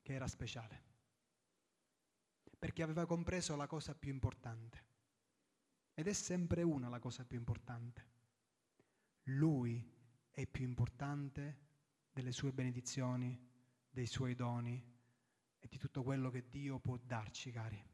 che 0.02 0.14
era 0.14 0.26
speciale, 0.26 0.82
perché 2.58 2.82
aveva 2.82 3.06
compreso 3.06 3.54
la 3.56 3.66
cosa 3.66 3.94
più 3.94 4.10
importante. 4.10 4.90
Ed 5.94 6.06
è 6.06 6.12
sempre 6.12 6.62
una 6.62 6.88
la 6.88 6.98
cosa 6.98 7.24
più 7.24 7.36
importante. 7.36 8.10
Lui 9.24 9.86
è 10.30 10.46
più 10.46 10.64
importante 10.64 11.58
delle 12.10 12.32
sue 12.32 12.52
benedizioni, 12.52 13.38
dei 13.90 14.06
suoi 14.06 14.34
doni, 14.34 14.90
e 15.60 15.68
di 15.68 15.78
tutto 15.78 16.02
quello 16.02 16.30
che 16.30 16.48
Dio 16.48 16.80
può 16.80 16.96
darci, 16.96 17.52
cari. 17.52 17.91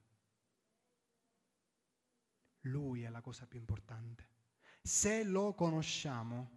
Lui 2.68 3.02
è 3.02 3.08
la 3.08 3.20
cosa 3.20 3.46
più 3.46 3.58
importante. 3.58 4.36
Se 4.80 5.24
lo 5.24 5.54
conosciamo, 5.54 6.50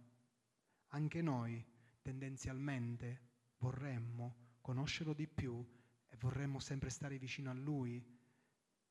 anche 0.88 1.22
noi 1.22 1.64
tendenzialmente 2.00 3.30
vorremmo 3.58 4.56
conoscerlo 4.60 5.12
di 5.12 5.26
più 5.26 5.64
e 6.08 6.16
vorremmo 6.16 6.58
sempre 6.58 6.90
stare 6.90 7.18
vicino 7.18 7.50
a 7.50 7.54
Lui 7.54 8.04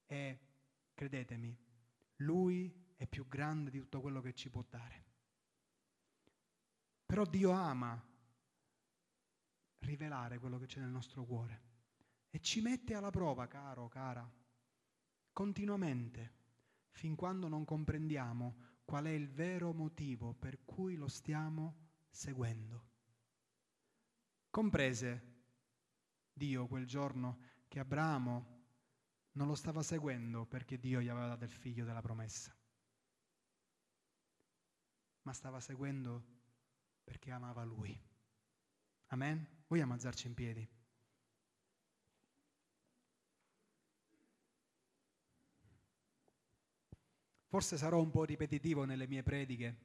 e 0.06 0.40
credetemi, 0.94 1.58
Lui 2.18 2.94
è 2.96 3.08
più 3.08 3.28
grande 3.28 3.72
di 3.72 3.80
tutto 3.80 4.02
quello 4.02 4.22
che 4.22 4.34
ci 4.34 4.50
può 4.50 4.64
dare. 4.70 5.06
Però 7.06 7.26
Dio 7.26 7.52
ama 7.52 8.10
rivelare 9.80 10.40
quello 10.40 10.58
che 10.60 10.68
c'è 10.68 10.80
nel 10.80 10.90
nostro 10.90 11.26
cuore 11.26 11.70
e 12.30 12.40
ci 12.40 12.62
mette 12.62 12.94
alla 12.94 13.10
prova, 13.10 13.48
caro, 13.48 13.88
cara, 13.88 14.30
continuamente, 15.34 16.40
fin 16.92 17.16
quando 17.16 17.48
non 17.48 17.66
comprendiamo 17.66 18.70
qual 18.86 19.06
è 19.06 19.10
il 19.10 19.30
vero 19.30 19.74
motivo 19.74 20.34
per 20.34 20.64
cui 20.66 20.96
lo 20.96 21.08
stiamo 21.08 21.90
seguendo. 22.10 22.90
Comprese 24.50 25.30
Dio 26.34 26.68
quel 26.68 26.86
giorno 26.86 27.40
che 27.68 27.80
Abramo 27.80 28.60
non 29.34 29.48
lo 29.48 29.56
stava 29.56 29.82
seguendo 29.82 30.46
perché 30.46 30.78
Dio 30.78 31.00
gli 31.00 31.08
aveva 31.08 31.28
dato 31.28 31.46
il 31.46 31.52
figlio 31.52 31.86
della 31.86 32.02
promessa, 32.02 32.54
ma 35.22 35.34
stava 35.34 35.60
seguendo 35.62 36.40
perché 37.04 37.32
amava 37.32 37.64
lui. 37.64 37.98
Amen? 39.08 39.64
Vogliamo 39.68 39.94
alzarci 39.94 40.28
in 40.28 40.34
piedi? 40.34 40.70
Forse 47.52 47.76
sarò 47.76 48.00
un 48.00 48.12
po' 48.12 48.24
ripetitivo 48.24 48.86
nelle 48.86 49.08
mie 49.08 49.24
prediche, 49.24 49.78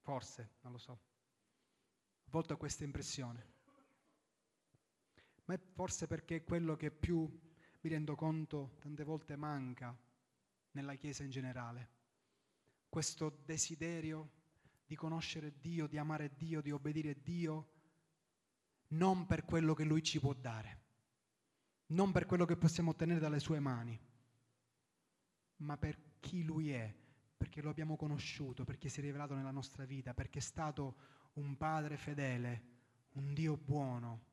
forse, 0.00 0.56
non 0.62 0.72
lo 0.72 0.78
so. 0.78 0.92
A 2.24 2.30
volte 2.30 2.54
ho 2.54 2.56
questa 2.56 2.82
impressione. 2.82 3.46
Ma 5.44 5.54
è 5.54 5.60
forse 5.74 6.08
perché 6.08 6.34
è 6.34 6.42
quello 6.42 6.74
che 6.74 6.90
più 6.90 7.20
mi 7.20 7.88
rendo 7.88 8.16
conto 8.16 8.78
tante 8.80 9.04
volte 9.04 9.36
manca 9.36 9.96
nella 10.72 10.96
Chiesa 10.96 11.22
in 11.22 11.30
generale. 11.30 11.90
Questo 12.88 13.42
desiderio 13.44 14.30
di 14.86 14.96
conoscere 14.96 15.60
Dio, 15.60 15.86
di 15.86 15.98
amare 15.98 16.34
Dio, 16.34 16.60
di 16.62 16.72
obbedire 16.72 17.22
Dio, 17.22 17.74
non 18.88 19.24
per 19.26 19.44
quello 19.44 19.72
che 19.72 19.84
Lui 19.84 20.02
ci 20.02 20.18
può 20.18 20.32
dare, 20.32 20.80
non 21.90 22.10
per 22.10 22.26
quello 22.26 22.44
che 22.44 22.56
possiamo 22.56 22.90
ottenere 22.90 23.20
dalle 23.20 23.38
sue 23.38 23.60
mani, 23.60 23.96
ma 25.58 25.76
per 25.76 26.05
chi 26.26 26.42
Lui 26.42 26.72
è, 26.72 26.92
perché 27.36 27.62
lo 27.62 27.70
abbiamo 27.70 27.94
conosciuto, 27.94 28.64
perché 28.64 28.88
si 28.88 28.98
è 28.98 29.02
rivelato 29.02 29.36
nella 29.36 29.52
nostra 29.52 29.84
vita, 29.84 30.12
perché 30.12 30.40
è 30.40 30.42
stato 30.42 30.96
un 31.34 31.56
Padre 31.56 31.96
fedele, 31.96 32.62
un 33.12 33.32
Dio 33.32 33.56
buono. 33.56 34.24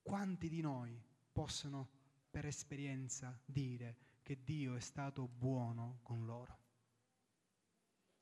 Quanti 0.00 0.48
di 0.48 0.60
noi 0.60 0.96
possono 1.32 1.90
per 2.30 2.46
esperienza 2.46 3.36
dire 3.44 3.96
che 4.22 4.44
Dio 4.44 4.76
è 4.76 4.80
stato 4.80 5.26
buono 5.26 5.98
con 6.02 6.24
loro? 6.24 6.58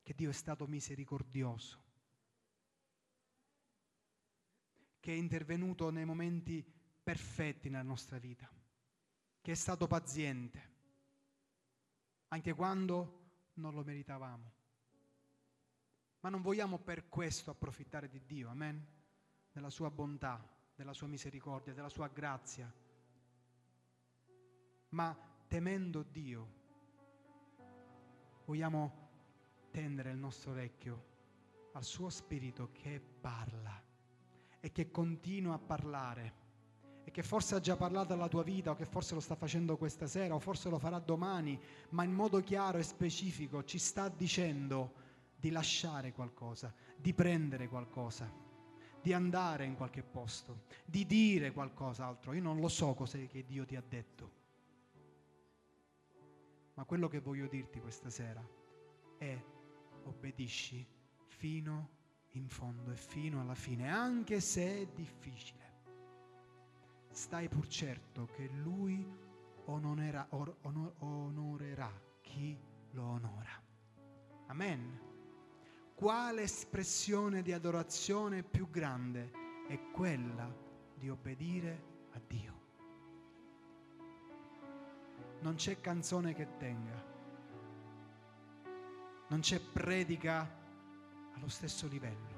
Che 0.03 0.14
Dio 0.14 0.30
è 0.30 0.32
stato 0.32 0.66
misericordioso? 0.66 1.84
Che 4.99 5.12
è 5.12 5.16
intervenuto 5.16 5.90
nei 5.90 6.07
momenti 6.07 6.64
perfetti 7.03 7.68
nella 7.68 7.82
nostra 7.82 8.16
vita? 8.16 8.51
Che 9.43 9.53
è 9.53 9.55
stato 9.55 9.86
paziente? 9.86 10.76
Anche 12.29 12.55
quando 12.55 13.18
non 13.55 13.74
lo 13.74 13.83
meritavamo. 13.83 14.53
Ma 16.20 16.29
non 16.29 16.43
vogliamo 16.43 16.79
per 16.79 17.09
questo 17.09 17.51
approfittare 17.51 18.09
di 18.09 18.24
Dio, 18.26 18.49
amen? 18.49 18.85
Della 19.53 19.70
sua 19.70 19.91
bontà, 19.91 20.43
della 20.74 20.93
sua 20.93 21.07
misericordia, 21.07 21.72
della 21.72 21.89
sua 21.89 22.09
grazia. 22.09 22.72
Ma 24.91 25.16
temendo 25.47 26.03
Dio, 26.03 26.57
vogliamo 28.45 29.07
tendere 29.70 30.11
il 30.11 30.18
nostro 30.18 30.53
orecchio 30.53 31.16
al 31.72 31.85
suo 31.85 32.11
spirito 32.11 32.70
che 32.72 33.01
parla 33.01 33.81
e 34.61 34.72
che 34.72 34.91
continua 34.91 35.55
a 35.55 35.59
parlare 35.59 36.47
e 37.09 37.11
che 37.11 37.22
forse 37.22 37.54
ha 37.54 37.61
già 37.61 37.74
parlato 37.74 38.12
alla 38.12 38.28
tua 38.28 38.42
vita 38.42 38.70
o 38.70 38.74
che 38.74 38.84
forse 38.84 39.14
lo 39.14 39.20
sta 39.20 39.34
facendo 39.34 39.78
questa 39.78 40.06
sera 40.06 40.34
o 40.34 40.38
forse 40.38 40.68
lo 40.68 40.78
farà 40.78 40.98
domani, 40.98 41.59
ma 41.90 42.04
in 42.04 42.12
modo 42.12 42.42
chiaro 42.42 42.76
e 42.76 42.82
specifico 42.82 43.64
ci 43.64 43.78
sta 43.78 44.11
dicendo 44.11 44.92
di 45.34 45.48
lasciare 45.48 46.12
qualcosa, 46.12 46.70
di 46.94 47.14
prendere 47.14 47.66
qualcosa, 47.66 48.30
di 49.00 49.14
andare 49.14 49.64
in 49.64 49.74
qualche 49.74 50.02
posto, 50.02 50.64
di 50.84 51.06
dire 51.06 51.52
qualcos'altro. 51.52 52.34
Io 52.34 52.42
non 52.42 52.61
lo 52.61 52.68
so 52.68 52.92
cos'è 52.92 53.26
che 53.26 53.46
Dio 53.46 53.64
ti 53.64 53.74
ha 53.74 53.82
detto, 53.88 54.30
ma 56.74 56.84
quello 56.84 57.09
che 57.09 57.20
voglio 57.20 57.46
dirti 57.46 57.80
questa 57.80 58.11
sera 58.11 58.46
è 59.16 59.42
obbedisci 60.04 60.86
fino 61.24 61.88
in 62.32 62.50
fondo 62.50 62.90
e 62.90 62.96
fino 62.96 63.40
alla 63.40 63.54
fine, 63.54 63.88
anche 63.88 64.40
se 64.40 64.82
è 64.82 64.86
difficile. 64.94 65.68
Stai 67.19 67.49
pur 67.49 67.66
certo 67.66 68.27
che 68.27 68.49
Lui 68.62 69.05
onorerà, 69.64 70.29
onorerà 70.31 71.91
chi 72.21 72.57
lo 72.93 73.03
onora. 73.03 73.61
Amen. 74.47 75.01
Quale 75.97 76.43
espressione 76.43 77.43
di 77.43 77.53
adorazione 77.53 78.45
più 78.45 78.71
grande 78.71 79.33
è 79.66 79.91
quella 79.91 80.49
di 80.95 81.11
obbedire 81.11 81.83
a 82.12 82.21
Dio? 82.25 82.61
Non 85.41 85.57
c'è 85.57 85.81
canzone 85.81 86.35
che 86.35 86.57
tenga, 86.57 87.05
non 89.27 89.41
c'è 89.41 89.61
predica 89.61 90.49
allo 91.35 91.49
stesso 91.49 91.89
livello. 91.89 92.37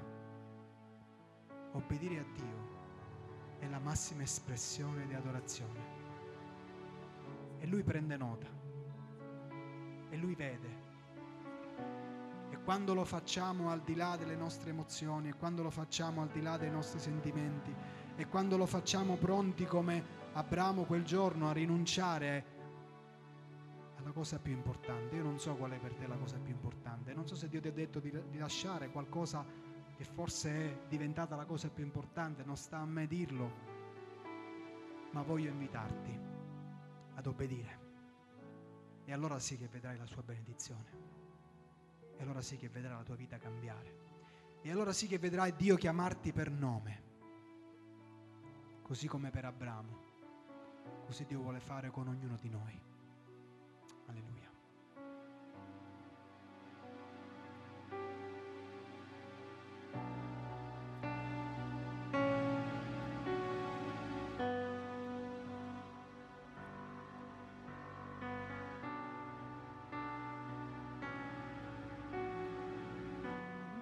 Obbedire 1.73 2.17
a 2.17 2.25
Dio 2.33 2.70
è 3.61 3.67
la 3.67 3.79
massima 3.79 4.23
espressione 4.23 5.05
di 5.05 5.13
adorazione. 5.13 5.99
E 7.59 7.67
Lui 7.67 7.83
prende 7.83 8.17
nota, 8.17 8.47
e 10.09 10.17
Lui 10.17 10.33
vede. 10.33 10.79
E 12.49 12.57
quando 12.63 12.95
lo 12.95 13.05
facciamo 13.05 13.69
al 13.69 13.81
di 13.81 13.95
là 13.95 14.17
delle 14.17 14.35
nostre 14.35 14.71
emozioni, 14.71 15.29
e 15.29 15.35
quando 15.35 15.61
lo 15.61 15.69
facciamo 15.69 16.23
al 16.23 16.29
di 16.29 16.41
là 16.41 16.57
dei 16.57 16.71
nostri 16.71 16.99
sentimenti, 16.99 17.73
e 18.15 18.27
quando 18.27 18.57
lo 18.57 18.65
facciamo 18.65 19.15
pronti 19.15 19.65
come 19.65 20.19
Abramo 20.33 20.83
quel 20.83 21.03
giorno 21.03 21.49
a 21.49 21.51
rinunciare 21.53 22.45
alla 23.97 24.11
cosa 24.11 24.39
più 24.39 24.53
importante. 24.53 25.15
Io 25.15 25.23
non 25.23 25.39
so 25.39 25.55
qual 25.55 25.71
è 25.71 25.77
per 25.77 25.93
te 25.93 26.07
la 26.07 26.17
cosa 26.17 26.37
più 26.39 26.51
importante, 26.51 27.13
non 27.13 27.27
so 27.27 27.35
se 27.35 27.47
Dio 27.47 27.61
ti 27.61 27.67
ha 27.67 27.71
detto 27.71 27.99
di, 27.99 28.11
di 28.29 28.37
lasciare 28.39 28.89
qualcosa 28.89 29.45
che 30.01 30.07
forse 30.07 30.49
è 30.49 30.87
diventata 30.87 31.35
la 31.35 31.45
cosa 31.45 31.69
più 31.69 31.83
importante, 31.83 32.43
non 32.43 32.57
sta 32.57 32.79
a 32.79 32.85
me 32.85 33.05
dirlo, 33.05 33.51
ma 35.11 35.21
voglio 35.21 35.51
invitarti 35.51 36.19
ad 37.13 37.27
obbedire. 37.27 37.79
E 39.05 39.13
allora 39.13 39.37
sì 39.37 39.59
che 39.59 39.67
vedrai 39.67 39.99
la 39.99 40.07
sua 40.07 40.23
benedizione. 40.23 40.89
E 42.17 42.23
allora 42.23 42.41
sì 42.41 42.57
che 42.57 42.67
vedrai 42.67 42.97
la 42.97 43.03
tua 43.03 43.15
vita 43.15 43.37
cambiare. 43.37 43.99
E 44.63 44.71
allora 44.71 44.91
sì 44.91 45.05
che 45.05 45.19
vedrai 45.19 45.55
Dio 45.55 45.75
chiamarti 45.75 46.33
per 46.33 46.49
nome, 46.49 47.03
così 48.81 49.07
come 49.07 49.29
per 49.29 49.45
Abramo. 49.45 50.09
Così 51.05 51.25
Dio 51.25 51.41
vuole 51.41 51.59
fare 51.59 51.91
con 51.91 52.07
ognuno 52.07 52.37
di 52.37 52.49
noi. 52.49 52.81
Alleluia. 54.07 54.40